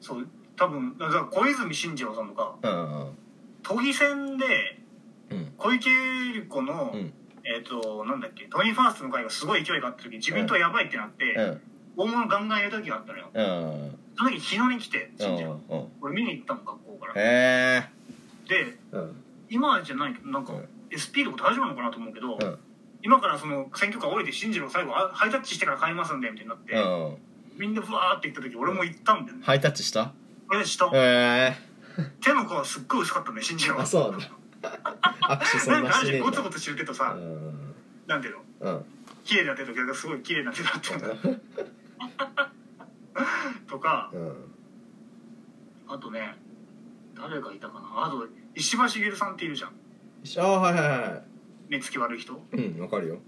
[0.00, 3.18] そう多分だから小泉進次郎さんとかうんうん
[3.64, 4.44] 都議選で
[5.30, 5.52] うん。
[5.58, 7.12] 小池百合子の、うん。
[7.44, 11.60] えっ、となんだっけトニーファーストの会がすごい勢いがあった時自民党やばいってなって、うん。
[11.96, 13.30] 大物ガンガンやる時があったのよ。
[13.34, 13.98] うん。
[14.16, 15.60] その時日野に来て進次郎。
[15.68, 17.12] うんうん俺見に行ったもん学校から。
[17.16, 19.16] へえでうん。
[19.50, 20.68] 今じゃないけどなんかうん。
[20.94, 22.58] SP とか大丈夫なのかなと思うけど、うん
[23.04, 27.16] 今からその選挙カー降りて進次郎最後あハイタッチしてから帰りますんでみたいになって、うん。
[27.58, 30.12] みんなふわーって行った時俺も行ったんだよね、ハイタッチした？
[30.58, 31.56] え下、へえ
[32.20, 33.78] 手の甲はすっごい薄かったね進次郎。
[33.80, 34.26] あそうなんだ
[35.20, 37.74] 握手そなんなしてねえゴツゴツしてるけどさ、うん。
[38.06, 38.72] なんていうの？
[38.72, 38.84] うん。
[39.24, 41.00] 綺麗な手と逆がすごい綺麗な手だったん。
[41.00, 41.08] だ
[43.68, 44.34] とかうん。
[45.88, 46.36] あとね
[47.14, 48.06] 誰がいたかな？
[48.06, 49.70] あと石破茂さんっているじゃん。
[50.44, 51.22] ああはいはいは
[51.68, 52.32] 目つき悪い人？
[52.32, 53.18] いうんわかるよ。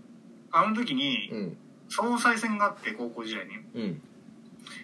[0.52, 1.56] あの時にうん。
[1.88, 3.52] 総裁選があって高校時代に。
[3.74, 4.02] うん。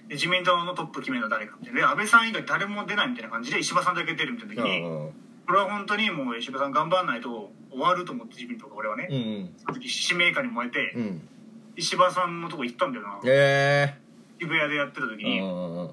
[0.08, 5.10] で自民党のトップ決めるのは誰かってで安倍さん以外誰も出ないみたいな感じで石破さんだけ出るみたいな時にうん
[5.44, 11.28] これは本当にもう石破さん頑張らないと終わると思って自民党が俺はね、うんその時使命感に燃えて、うん。
[11.74, 13.18] 石破さんのとこ行ったんだよな。
[13.24, 13.98] え
[14.38, 15.92] 渋谷でやってた時えに行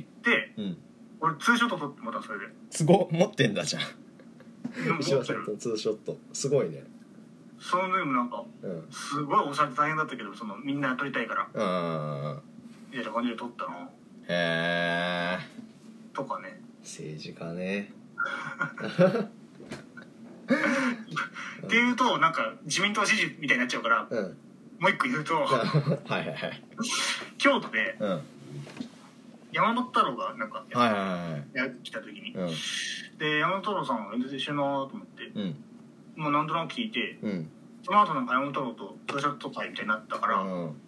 [0.00, 0.76] ってうん。
[1.20, 2.52] 俺ツーショット撮ってもらったのそれで。
[2.70, 3.82] すご持ってんだじゃん
[5.00, 6.16] 石破さんとツーショット。
[6.32, 6.84] すごいね。
[7.58, 8.86] その時もなんかうん。
[8.90, 11.48] すごいおしゃれ大変だったけどそのみんな撮りたいから。
[11.52, 12.42] うん。
[12.90, 13.92] みたいな感じで撮ったの？
[14.28, 15.38] へえ
[16.12, 16.60] とかね。
[16.82, 17.92] 政治家ね。
[21.66, 24.36] っていうとなんか自民党支持みたいになっちゃうからうん。
[24.78, 26.62] もう一個言うと はいはいはい。
[27.38, 28.10] 京都でうん。
[28.10, 28.20] はい
[29.52, 32.50] 山本太郎がなんかはいはいやってきた時にうん
[33.20, 35.26] で山本太郎さん演説一緒なと思って。
[35.34, 35.56] うん。
[36.16, 37.50] もうなんとなく聞いてうん。
[37.84, 40.80] その後なんか山本太郎とツーショット会みたいになったからうん。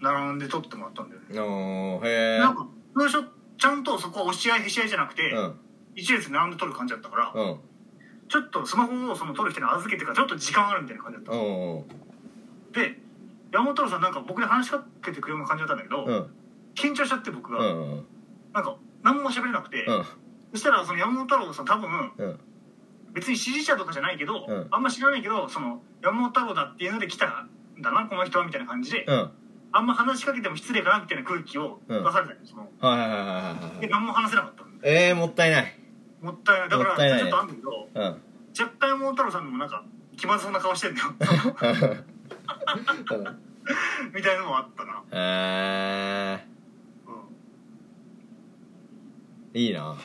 [0.00, 1.40] 並んで撮ってもらったんだよね。
[1.40, 2.66] おーへえなんか
[2.96, 5.54] ツーショットちゃんとそこは押し合いへし合いじゃなくて、うん。
[5.96, 7.56] 一列並んで撮る感じだったから、うん。
[8.28, 11.84] ちょっとスマホをその撮る人に預けてからちょっと時間あるみたいな感じだった、うん
[12.72, 13.00] で
[13.52, 16.30] 山本太郎さんなんか僕に話しかけてくれるような感じだったんだけど、うん。
[16.76, 18.04] 緊張しちゃって僕うが、ん。
[18.54, 20.04] なんか何も喋れなくて、うん
[20.52, 22.40] そしたらその山本太郎さん多分うん。
[23.12, 24.68] 別に支持者とかじゃないけど、うん。
[24.70, 29.30] あんま知らないけどその山本太郎だっていうので来たんだなこの人はみたいな感じで、うん。
[29.72, 32.36] あんま話しかけても失礼かなみたいな空気を出されたん
[32.80, 33.18] はいはいはい
[33.78, 34.70] はい何も話せなかったの？
[34.82, 35.78] えー、もったいない。
[36.20, 36.68] もったいない。
[36.68, 38.02] だからちょっとあるんだけどうん。
[38.02, 39.84] 若干山本太郎さんでもなんか
[40.16, 41.14] 気まずそうな顔してんだよ。
[44.12, 46.46] みたいなのもあったな、 え
[47.06, 49.96] うん、ー、いいな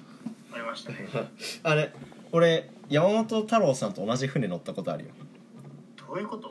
[0.56, 0.98] ありましたね。
[1.64, 1.92] あれ
[2.32, 5.12] 俺山本太郎さんと同じ船乗ったことあるよ。
[6.08, 6.50] どういうこと？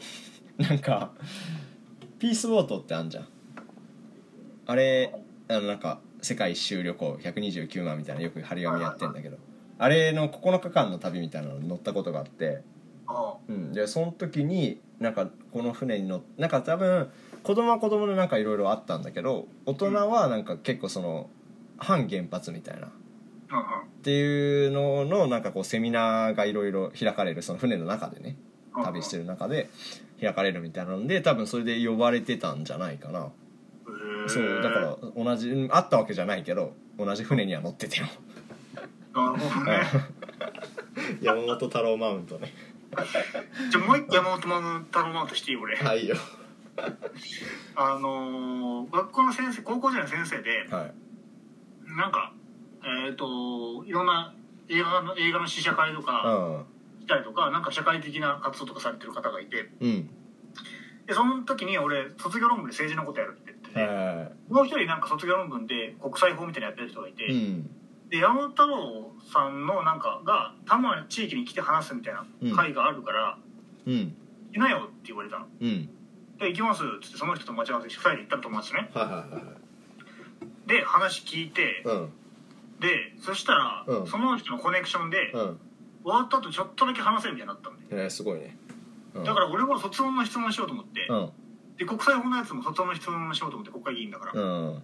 [0.58, 1.12] なんか
[2.18, 3.28] ピースボートってあんじゃん。
[4.66, 5.14] あれ
[5.48, 9.38] あのなんか世界一周旅行129万みたいなよく張り紙やってんだけど。
[9.78, 12.62] あれの9日間の旅みたいなのに乗ったことがあって。
[13.06, 17.10] あうん、でその時になんかこの船に乗ってなんか多分
[17.42, 21.28] 子供は子供でなんかいろいろあったんだけど大人はなんか結構その
[21.76, 22.90] 反原発みたいな
[23.60, 28.36] っていうののなんかこうセミナーがいろいろ開かれるその船の中でね
[28.84, 29.70] 旅してる中で
[30.20, 33.30] 開かれるみたいなので多分それで呼ばれてたんじゃないかな。
[34.26, 38.06] そうだから同じうん会ったわけじゃないけど同じ船には乗っててよ
[39.12, 39.82] なるほどね。
[41.20, 42.52] 山本太郎マウントね。
[43.70, 45.76] じゃあもう一個山本太郎マウントしていい俺。
[45.76, 46.16] はいよ。
[47.76, 50.94] あのー学校の先生高校時代の先生ではい。
[51.96, 52.32] なんか
[53.06, 54.34] えっ、といろんな
[54.68, 56.64] 映画の映画の試写会とか
[57.00, 59.70] したりとかなんか社会的な活動とかされてる方がいて。
[59.80, 59.88] うん。
[59.88, 60.10] うん
[61.06, 67.70] でその時に俺卒業論文で政治のことやるって言ってて、はもう一人なんか卒業論文で国際法みたいなのやってる人がいて、いうん。
[68.08, 72.24] で山本太郎さんのなんかがたまに地域に来て話すみたいな
[72.54, 73.38] 会があるから、
[73.86, 74.16] うん。
[74.54, 75.46] いないよって言われたの。
[75.60, 75.90] うん。
[76.38, 78.90] で行きますっつってその人と待ち合わせして2人で行ったら友達とね。
[78.94, 80.68] はいはいはいはい。
[80.68, 82.12] で話聞いて、うん
[82.84, 84.06] でそしたら、うん。
[84.06, 85.58] その人のコネクションで、うん。
[86.04, 88.56] 終わった後ちょっとだけ話せるみたいになったんで、えー、すごいね。
[89.14, 89.24] うん。
[89.24, 91.30] だから俺は卒論の質問しようと思って、うん。
[91.78, 94.38] で国際法のやつも卒論の質問しようと思って国会議員だから、っう
[94.76, 94.82] ん。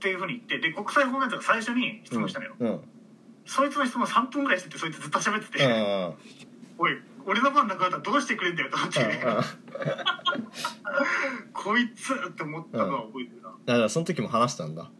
[0.00, 2.68] ていうふうに言ってで国際法のやつが最初に質問したのよ、うん。
[2.68, 2.80] うん
[3.46, 6.14] そいつの質問3分ぐらいしててそいつずっと喋ってて、うん
[6.78, 9.00] おい俺の番なくなったらどうしてくれんだよと思って、
[11.52, 14.90] こいつって思ったのは覚えてるな、だからその時も話したんだ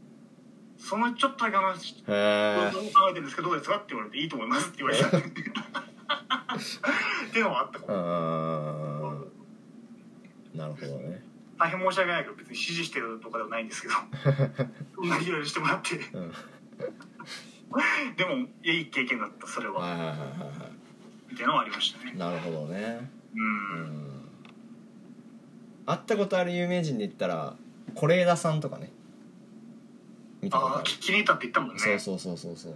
[0.87, 2.71] そのちょっとだけ話考え
[3.11, 3.77] てるんですけどどうですか？
[3.77, 4.69] って言われていいと思います。
[4.69, 5.07] って言われた。
[5.17, 5.21] っ
[7.33, 7.79] ていうのはあった
[10.59, 11.23] なるほどね。
[11.59, 13.95] 大変申し訳ないけど別に指示してるとかではないんですけど。
[14.95, 15.97] そんないろいろしてもらって。
[15.97, 16.33] うん。
[18.17, 20.25] でもいい経験だったそれは、はいはいはいはいは
[21.31, 22.13] みたいなのはありましたね。
[22.15, 23.11] いなるほどね。
[23.35, 24.29] ううんん。
[25.87, 27.57] 会ったことある有名人で言ったら
[27.95, 28.93] 是枝さんとかね
[30.45, 31.79] 見たことあるああ気に入ったって言ったもんね。
[31.79, 32.75] そうそうそうそうそう。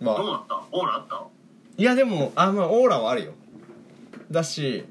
[0.00, 0.16] まあ。
[0.16, 0.62] どうだった？
[0.72, 1.26] オーラあった？
[1.76, 3.32] いやでもあまあオーラはあるよ。
[4.30, 4.84] だし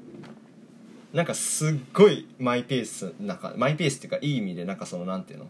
[1.12, 5.48] なんかすっごいマイペースなんかマイペースっていうかいい意味でなんかそのなんていうの？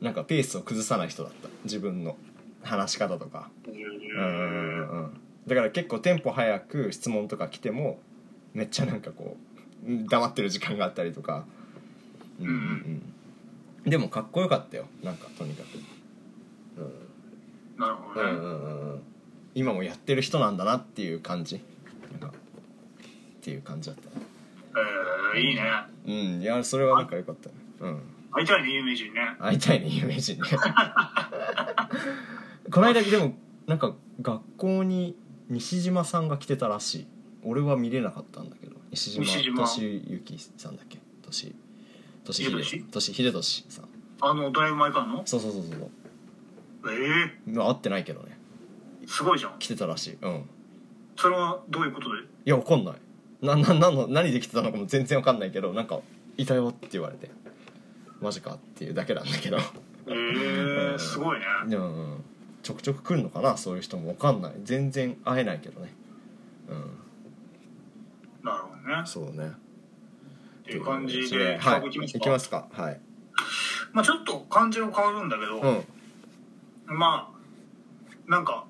[0.00, 1.48] なんかペースを崩さない人だった。
[1.64, 2.16] 自分の
[2.62, 3.48] 話し方とか。
[3.66, 3.74] うん。
[3.74, 7.98] うんうんうんだから結構テンポ早く質問とか来ても
[8.54, 9.36] めっちゃなんかこ
[9.86, 11.44] ううん黙ってる時間があったりとか。
[12.40, 12.46] うん。
[12.46, 13.02] うんうん
[13.86, 14.86] でもかっこよかったよ。
[15.02, 15.78] なんかとにかく。
[17.80, 19.02] なるほどね、うんうんうんうん。
[19.54, 21.60] 今もやってる人なんだなっていう感じ。
[22.12, 22.30] なんかっ
[23.42, 24.08] ていう感じだった。
[24.10, 24.16] ね
[25.34, 25.62] えー、いいね。
[26.06, 26.42] うん。
[26.42, 27.48] いやそれはなんかよかった。
[27.48, 28.00] ねうん。
[28.32, 29.20] 会いたいね有名人ね。
[29.38, 30.48] 会いたいね有名人ね。
[32.70, 33.34] この間でも
[33.66, 35.16] なんか学校に
[35.48, 37.06] 西島さんが来てたらしい。
[37.44, 38.76] 俺は見れなかったんだけど。
[38.90, 39.66] 西島西島。
[39.66, 40.98] 俊之さんだっけ？
[41.22, 41.54] 俊
[42.24, 42.84] 俊秀秀俊？
[42.90, 43.14] 俊？
[43.14, 43.88] 秀俊さん。
[44.20, 46.92] あのドライブ・マイ・カーのそうそうそうそう。
[46.92, 48.38] ええまあ会ってないけどね。
[49.06, 49.58] すごいじゃん。
[49.58, 50.18] 来てたらしい。
[50.20, 50.48] うん。
[51.16, 52.22] それはどういうことで？
[52.22, 52.94] いやわかんない。
[53.42, 56.00] なななんの何で来てたのかも全然わかんないけどなんか
[56.38, 57.30] 「いたよ」って言われて。
[58.20, 59.58] マジかっていうだけなんだけど。
[60.06, 61.44] ええすごいね。
[61.68, 62.24] うん。
[62.62, 64.52] ちょくちょく来るのかなそういう人もわかんない。
[64.62, 65.92] 全然会えないけどね。
[66.70, 66.98] うん。
[68.42, 69.02] なるほどね。
[69.04, 69.52] そうね
[70.64, 71.82] っていう感じではい。
[71.82, 72.68] 行きますか？
[72.72, 73.00] はい。
[73.92, 76.98] まあちょっと感じが変わるんだけど、うん。
[76.98, 78.64] まあなんか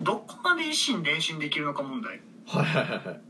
[0.00, 2.20] どこまで一心伝心できるのか問題。
[2.46, 3.20] はいはいはい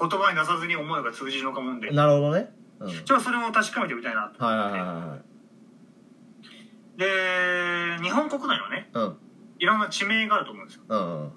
[0.00, 1.92] 言葉に出さずに思いが通じるのか問題。
[1.92, 2.52] なるほどね。
[2.78, 2.86] うん。
[2.86, 4.44] はいちょっとそれを確かめてみたいなと。
[4.44, 7.00] はいはいはい。
[7.00, 7.06] で
[8.04, 9.16] 日本国内はねうん。
[9.58, 10.82] いろんな地名があると思うんですよ。
[10.88, 11.32] うんうん。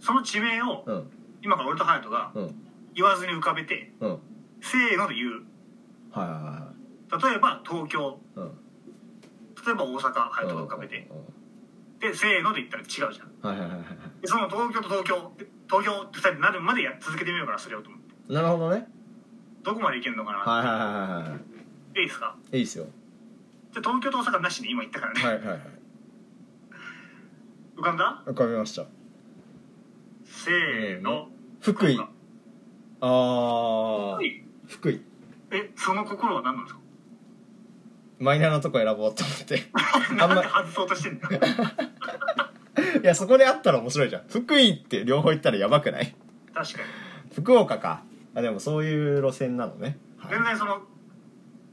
[0.00, 1.10] その地名をうん。
[1.42, 2.54] 今から俺と隼人がうん。
[2.94, 4.18] 言わずに浮かべてうん
[4.64, 5.44] せーので言う。
[6.10, 6.34] はいは
[7.12, 8.18] いは例えば東京。
[8.36, 8.50] いうん。
[9.66, 11.06] 例えば大阪隼人が浮かべて。
[12.00, 13.30] でせーので言ったら違うじゃん。
[13.46, 13.86] はいはいはいはい
[14.22, 18.32] でその東京と東京で東京って2人になるまでや続けてみようかなそれをと思って。
[18.32, 18.88] なるほどね。
[19.62, 21.36] どこまでいけるのかなって、はいはいはいはいは
[21.96, 22.00] い。
[22.00, 22.36] いいですか？
[22.52, 22.86] いいっすよ。
[23.72, 25.60] じゃあ東京と大阪なしに今言ったからね、はいはいはい。
[27.76, 28.22] 浮かんだ？
[28.26, 28.86] 浮かびました。
[30.24, 31.28] せーの。
[31.60, 31.98] 福井。
[31.98, 32.06] あ
[33.00, 34.18] あ
[34.68, 35.02] 福井。
[35.50, 36.80] えその心は何なんですか？
[38.18, 39.68] マイナーなとこ選ぼうと思って。
[40.20, 41.40] あんまなんで外そうとしてんだよ
[43.02, 44.22] いやそこであったら面白いじゃん。
[44.28, 46.14] 福井って両方言ったらやばくない？
[46.54, 46.84] 確かに。
[47.34, 48.02] 福岡か。
[48.34, 50.30] あでもそういう路線なのね、はい。
[50.32, 50.80] 全然その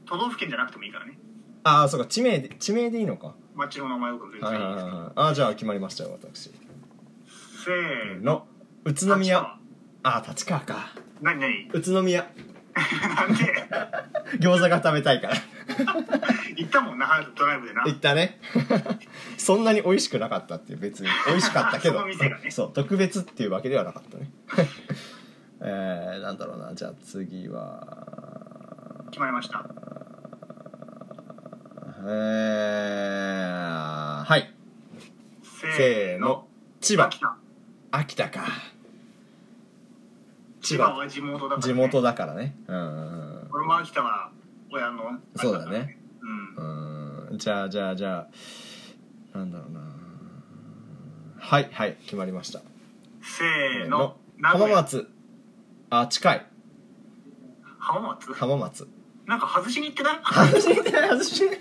[0.06, 1.18] 都道府県じゃなくてもいいからね。
[1.64, 2.06] ああそうか。
[2.06, 3.34] 地名で地名でいいのか。
[3.54, 4.96] 町の名前を全然はいはいいいですけど。
[4.96, 6.50] はいはいあじゃあ決まりましたよ私。
[7.64, 8.32] せーの。
[8.32, 8.46] の。
[8.84, 9.56] 宇都宮。
[10.04, 10.88] あ立川か。
[11.20, 11.68] 何何？
[11.72, 12.28] 宇都宮
[12.74, 13.68] なんで？
[14.38, 15.34] 餃子が食べたいから。
[16.56, 17.82] 行ったもんなハードドライブでな。
[17.84, 18.38] 行ったね。
[19.36, 21.08] そんなに美味しくなかったっていう別に。
[21.26, 21.94] 美味しかったけど。
[21.94, 22.50] その店がね。
[22.50, 24.30] そう特別っていうわけではなかったね。
[25.60, 26.74] えー、なんだろうな。
[26.74, 27.86] じゃあ次は。
[29.10, 29.64] 決まりました。
[32.04, 34.52] えー、はい。
[35.76, 36.48] せーの。
[36.80, 37.04] 千葉。
[37.04, 37.36] 秋田。
[37.92, 38.44] 秋田か
[40.62, 42.56] 千葉は地元だから、ね、地元だからね。
[42.68, 42.76] うん。
[42.76, 44.30] うんうん俺も秋田は
[44.70, 45.98] 親のそうだね。
[46.22, 46.26] う
[46.62, 47.28] ん。
[47.28, 47.38] うーん。
[47.38, 48.26] じゃあじゃあじゃ
[49.34, 49.80] あなんだろうな。
[51.38, 52.60] はいはい決まりました。
[53.20, 54.16] せーの。
[54.38, 55.08] 名浜松。
[55.90, 56.46] あ近い。
[57.78, 58.32] 浜松？
[58.32, 58.88] 浜松。
[59.26, 60.20] なんか外しに行ってない？
[60.24, 61.10] 外してない？
[61.10, 61.58] 外してない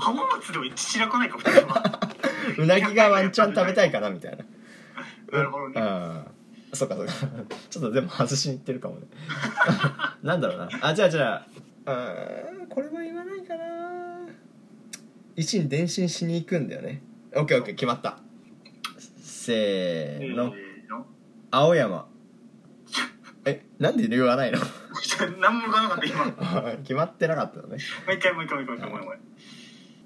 [0.00, 2.00] 浜松でも一白くないか二人は。
[2.58, 4.38] うなぎがワンチャン食べたいかなみたいな。
[5.38, 5.80] なるほどね。
[5.80, 6.39] ああ
[6.72, 7.12] そうかそうか。
[7.70, 9.06] ちょっとでも外しに行ってるかもね。
[10.22, 10.68] なんだろうな。
[10.82, 11.46] あじゃあじゃあ
[11.86, 14.28] あーこれは言わないかな。
[15.36, 17.02] 一に伝心しに行くんだよね。
[17.34, 18.18] オッケーオッケー決まった。
[19.22, 20.52] せーの。
[20.52, 21.06] せーの。
[21.50, 22.06] 青山。
[23.46, 24.58] えなんで言わないの？
[25.40, 26.24] 何も浮かなかった今。
[26.26, 27.78] も決まってなかったのね。
[28.08, 29.18] う一回もう一回もう一回もう一回。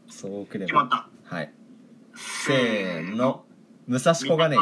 [0.09, 1.35] そうくれ決まばった。
[1.37, 1.53] はい。
[2.15, 3.45] せーの。
[3.89, 4.59] 武蔵小金井。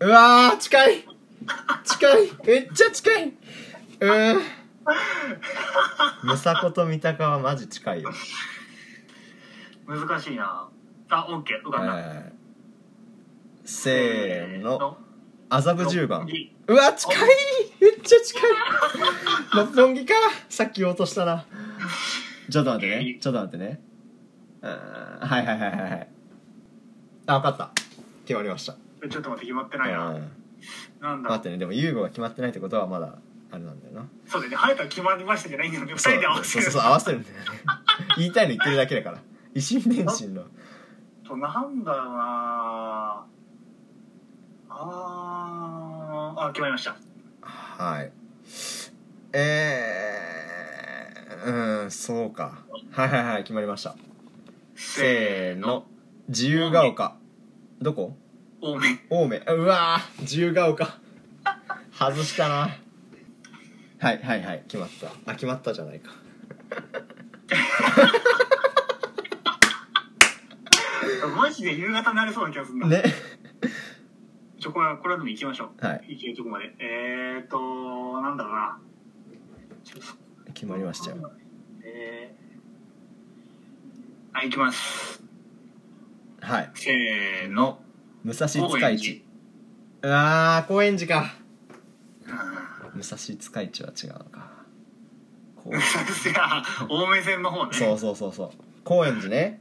[0.00, 1.15] うわー近い
[1.84, 2.30] 近い。
[2.46, 3.28] めっちゃ近い。
[3.28, 4.42] うーん。
[6.22, 8.10] ムサコと三鷹はマジ近いよ。
[9.86, 10.68] 難しいな。
[11.08, 11.62] あオッケー。
[11.68, 12.32] 浮かんだ、はいはいはい
[13.64, 14.98] せーの。
[15.48, 16.28] 麻布十番。
[16.66, 17.16] うわ近い。
[17.80, 18.42] めっちゃ近い。
[19.54, 20.14] 六本木か。
[20.48, 21.46] さっき言おうとしたな。
[22.50, 23.18] ちょっと待ってね。
[23.20, 23.80] ちょっと待ってね。
[24.62, 26.08] うーんはいはいはいはいはい。
[27.26, 27.72] あ分かった。
[28.24, 28.76] 決まりました。
[29.08, 30.30] ちょっと待って決まってないな、うん
[31.06, 33.18] なんだ待ってねでも優吾が決まってないってことはまだ
[33.50, 34.08] あれなんだよな。
[34.26, 34.56] そうだよね。
[34.56, 35.92] 早くは決まりましたじゃないんだよね。
[35.92, 36.64] 二人で合わせる。
[36.64, 37.44] そうそうそう合わせるんだよね。
[38.16, 39.18] 言いたいの言ってるだけだから。
[39.54, 40.44] 維新伝心の。
[41.24, 43.26] となんだろうな。
[44.68, 46.96] あーあ決まりました。
[47.40, 48.12] はい。
[49.32, 52.64] えー、うんそうか。
[52.92, 53.94] はいはいはい決まりました。
[54.74, 55.86] せーの。
[56.28, 57.16] 自由が丘。
[57.80, 58.16] どこ？
[58.60, 58.98] 多め。
[59.10, 60.22] 青梅うわー。
[60.22, 60.98] 自由が丘。
[61.92, 62.54] 外したな。
[63.98, 64.62] はいはいはい。
[64.66, 65.08] 決まった。
[65.30, 66.12] あ決まったじゃないか。
[71.36, 73.02] マジで夕方になりそうな気がするな、ね。
[74.58, 75.86] ちょこれこれでも行きましょう。
[75.86, 76.16] はい。
[76.16, 76.74] 行けるとこまで。
[76.78, 78.78] えーとなんだろうな。
[80.54, 81.32] 決まりましたよ。
[81.84, 85.22] えー、はい行きます。
[86.40, 86.70] はい。
[86.74, 87.80] せーの
[88.26, 88.58] 武蔵塚
[88.98, 89.24] 市
[90.02, 91.36] うわー高円寺か。
[92.92, 94.50] 武蔵塚市は違うのか。
[95.54, 95.74] こう
[96.92, 98.50] 青梅線の方ねそうそうそうそう。
[98.82, 99.60] 高円寺ね。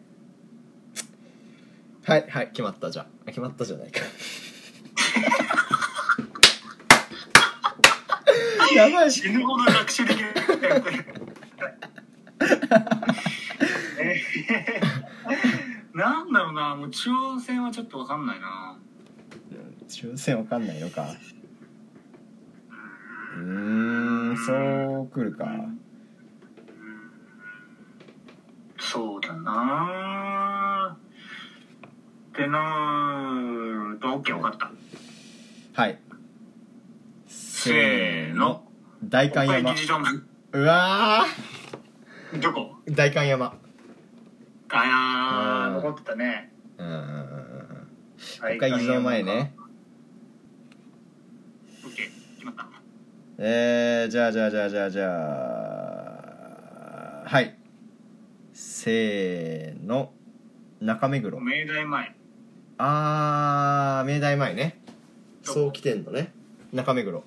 [2.05, 3.99] はいはい決まったじゃあ決まったじゃないか。
[8.75, 9.11] やばい。
[9.11, 10.29] 死ぬほど学習できる。
[13.99, 14.84] えー
[16.05, 18.77] なんだろうなもう中央線はちょっとわかんないな。
[19.87, 21.07] 抽選わかんないのか。
[23.35, 25.47] うーんそうくるか。
[28.77, 30.95] そうだな。
[30.95, 33.33] ってな
[33.89, 35.81] ると OK 分かった。
[35.81, 35.99] はい。
[37.27, 38.63] せーの。
[39.03, 39.73] 代官山。
[40.51, 41.25] うわ
[42.39, 42.75] どこ？
[42.87, 43.64] ー代官山
[44.69, 45.83] あーうん。
[45.83, 46.51] 残ってたね。
[46.77, 47.25] うんうん
[48.41, 49.55] 国会議事堂前ね。
[51.83, 52.67] OK 決まった。
[53.37, 55.05] えー、じゃあじゃあじゃあじゃあじゃ
[57.25, 57.29] あ。
[57.29, 57.57] はい。
[58.53, 60.11] せーの。
[60.81, 61.39] 中目黒。
[61.39, 62.15] 明大前。
[62.77, 64.79] あー明大前ね。
[65.43, 66.33] そう来てんのね。
[66.73, 67.23] 中目黒。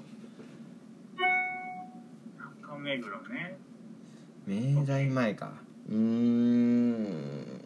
[2.60, 3.56] 中目黒ね。
[4.46, 5.52] 明大前か
[5.88, 7.60] うーん。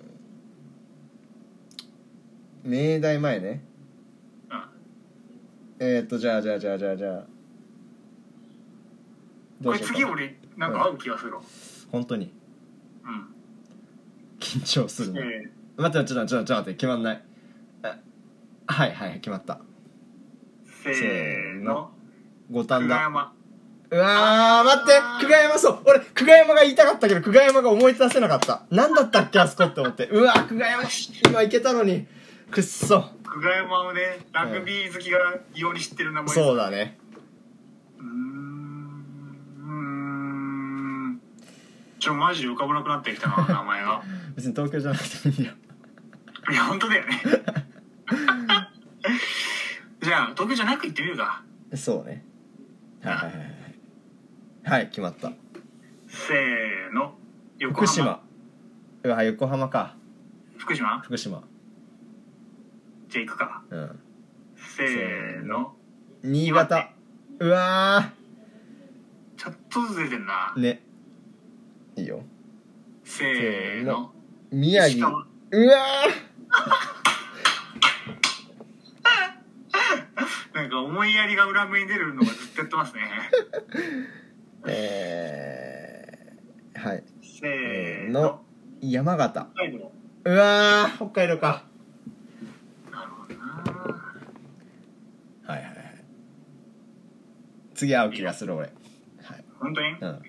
[2.65, 3.65] 明大前ね。
[4.51, 4.63] うん
[5.81, 7.25] えー、っとじゃあじゃあじゃあじゃあじゃあ。
[9.61, 11.43] どこれ次俺なんか合う気がするわ。
[11.91, 12.33] 本当に。
[13.05, 13.27] うん。
[14.39, 17.23] 緊張するな、え待ってちょっとちょっと待って決まんない？
[17.83, 17.99] あ
[18.67, 19.61] はいはい決まった。
[20.85, 21.91] ーせーの。
[22.51, 23.11] 五反田
[23.93, 25.79] うわー待って久我山そう。
[25.85, 28.63] 俺久我山が言いたかったけど久我山が思い出せなかった。
[28.71, 30.07] 何だったっけあそこって思って。
[30.07, 30.83] うわ久我山
[31.29, 32.07] 今行けたのに。
[32.51, 33.03] くっそ。
[33.23, 35.19] 久我山をねラグビー好きが
[35.55, 36.97] 異様に知ってる名前そうだね。
[37.99, 38.09] うーん。
[39.61, 39.71] うー
[41.11, 41.21] ん
[42.01, 44.03] ちょマジで浮かばなくなってきたな名前が。
[44.35, 45.53] 別に東京じゃなくてもいいよ。
[46.51, 47.23] いや本当だよね。
[50.01, 51.43] じゃあ東京じゃなく行ってみるか。
[51.75, 52.25] そうね。
[53.03, 53.62] はいはいはい
[54.65, 55.33] はいはい決まった。
[56.09, 57.15] せーの。
[57.59, 57.87] 横浜。
[57.87, 58.21] 福島。
[59.05, 59.97] うわ横浜か。
[60.57, 61.01] 福島？
[61.01, 61.43] 福島。
[63.09, 63.63] じゃあ行くか。
[63.71, 63.99] うん。
[64.57, 65.75] せーの。
[66.23, 66.91] 新潟。
[67.41, 68.13] うわ
[69.37, 70.55] ちょっとずつ出てんな。
[70.57, 70.83] ーね。
[71.97, 72.23] いいよ。
[73.05, 74.13] せーの。
[74.53, 75.09] 宮城。
[75.09, 75.27] うわ
[80.55, 83.03] なんか思いやりが裏目に出るのがずっとやってますね。
[83.71, 84.07] ー
[84.67, 87.05] えー、はい。
[87.23, 88.21] せーの。
[88.23, 88.41] の
[88.81, 89.47] 山形。
[89.55, 89.93] 北海道。
[90.25, 91.65] うわー北海道か。
[92.91, 93.43] なるほどな。
[95.47, 96.05] はいはいはい。
[97.75, 98.67] 次青木がする俺。
[99.23, 99.45] はい。
[99.61, 99.89] 本当に？
[100.01, 100.23] うん。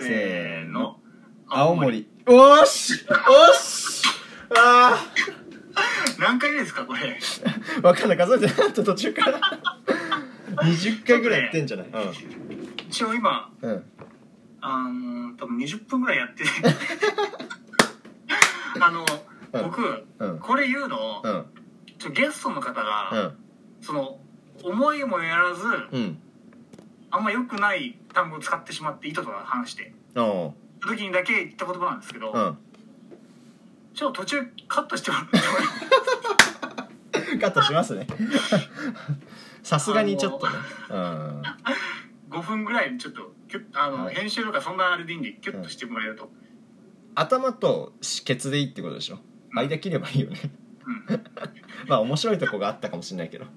[0.00, 0.98] せーの。
[1.48, 2.08] 青森。
[2.26, 4.04] おーしおーし
[4.56, 5.04] あ
[6.18, 7.18] 何回目ですかこれ？
[7.20, 8.18] ー わかんない。
[8.18, 9.40] 数えてなかった途中から
[10.56, 11.86] 20回ぐらいやってんじゃない？
[12.88, 13.70] 一応今うん。
[13.70, 13.84] うん
[14.62, 16.50] あの多分20分ぐらいやってて。
[18.78, 19.06] あの、
[19.54, 19.62] うん。
[19.62, 20.38] 僕うん。
[20.38, 21.46] これ言うの、うん。
[21.98, 23.32] ちょゲストの方が、うん。
[23.80, 24.20] その
[24.62, 25.62] 思いもやらず、
[25.92, 26.18] うん。
[27.10, 29.94] あんま良くない単語を使ってしまって意図と話して。
[30.14, 32.58] 時にだけ言った言葉なんですけど、うん。
[33.94, 35.42] ちょっと途中カットしてもらっても
[37.32, 38.06] いいカットしますね
[39.70, 40.52] さすがにちょっとね。
[40.90, 41.42] うん
[42.30, 44.14] 5分ぐらいちょっとキュッあの、はい。
[44.16, 46.28] 編集とかそんなあれでいいんでキュッとしてもらえると、
[47.14, 47.92] 頭と
[48.24, 49.18] ケツでいいってことでしょ？
[49.50, 50.38] 間切ればいいよね。
[51.08, 51.22] うん。
[51.86, 53.50] まあ面白いとこがあったかもしれないけど、す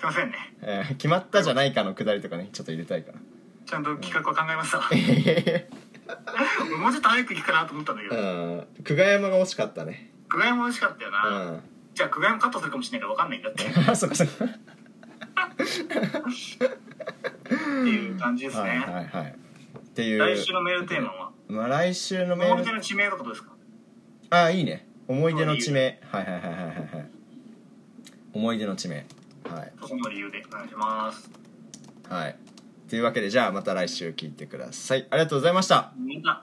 [0.00, 0.54] いませんね。
[0.62, 3.18] えー決まったじゃないかのくだりとかねちょっと入れたいから。
[3.66, 4.78] ちゃんと企画は考えました
[6.78, 8.66] もうちょっと早く行くかなと思ったんだけど、ん。
[8.84, 10.12] 久我山が惜しかったね。
[10.28, 11.62] 久我山美味しかったような、ん
[12.00, 13.64] じゃあ久我山カットするかもしれないから分かんないんだって。
[13.64, 14.46] っ あそっかそっか。
[17.84, 19.36] ていう感じですね、はいはいはい。
[19.78, 20.18] っていう。
[20.18, 21.30] 来週のメールテーマは？
[21.48, 22.52] まあ来週のメール。
[22.54, 23.50] 思い出の地名とかどうですか？
[24.30, 24.88] ああいいね。
[25.08, 26.00] 思い出の地名。
[26.10, 27.10] はいはいはいはいはいはい。
[28.32, 29.06] 思い出の地名。
[29.46, 29.72] はい。
[29.86, 31.30] その理由でお願いします。
[32.08, 32.36] はい。
[32.88, 35.06] というわけでじゃあまた来週聞いてください。
[35.10, 35.92] ありがとうございました。
[35.98, 36.40] みんな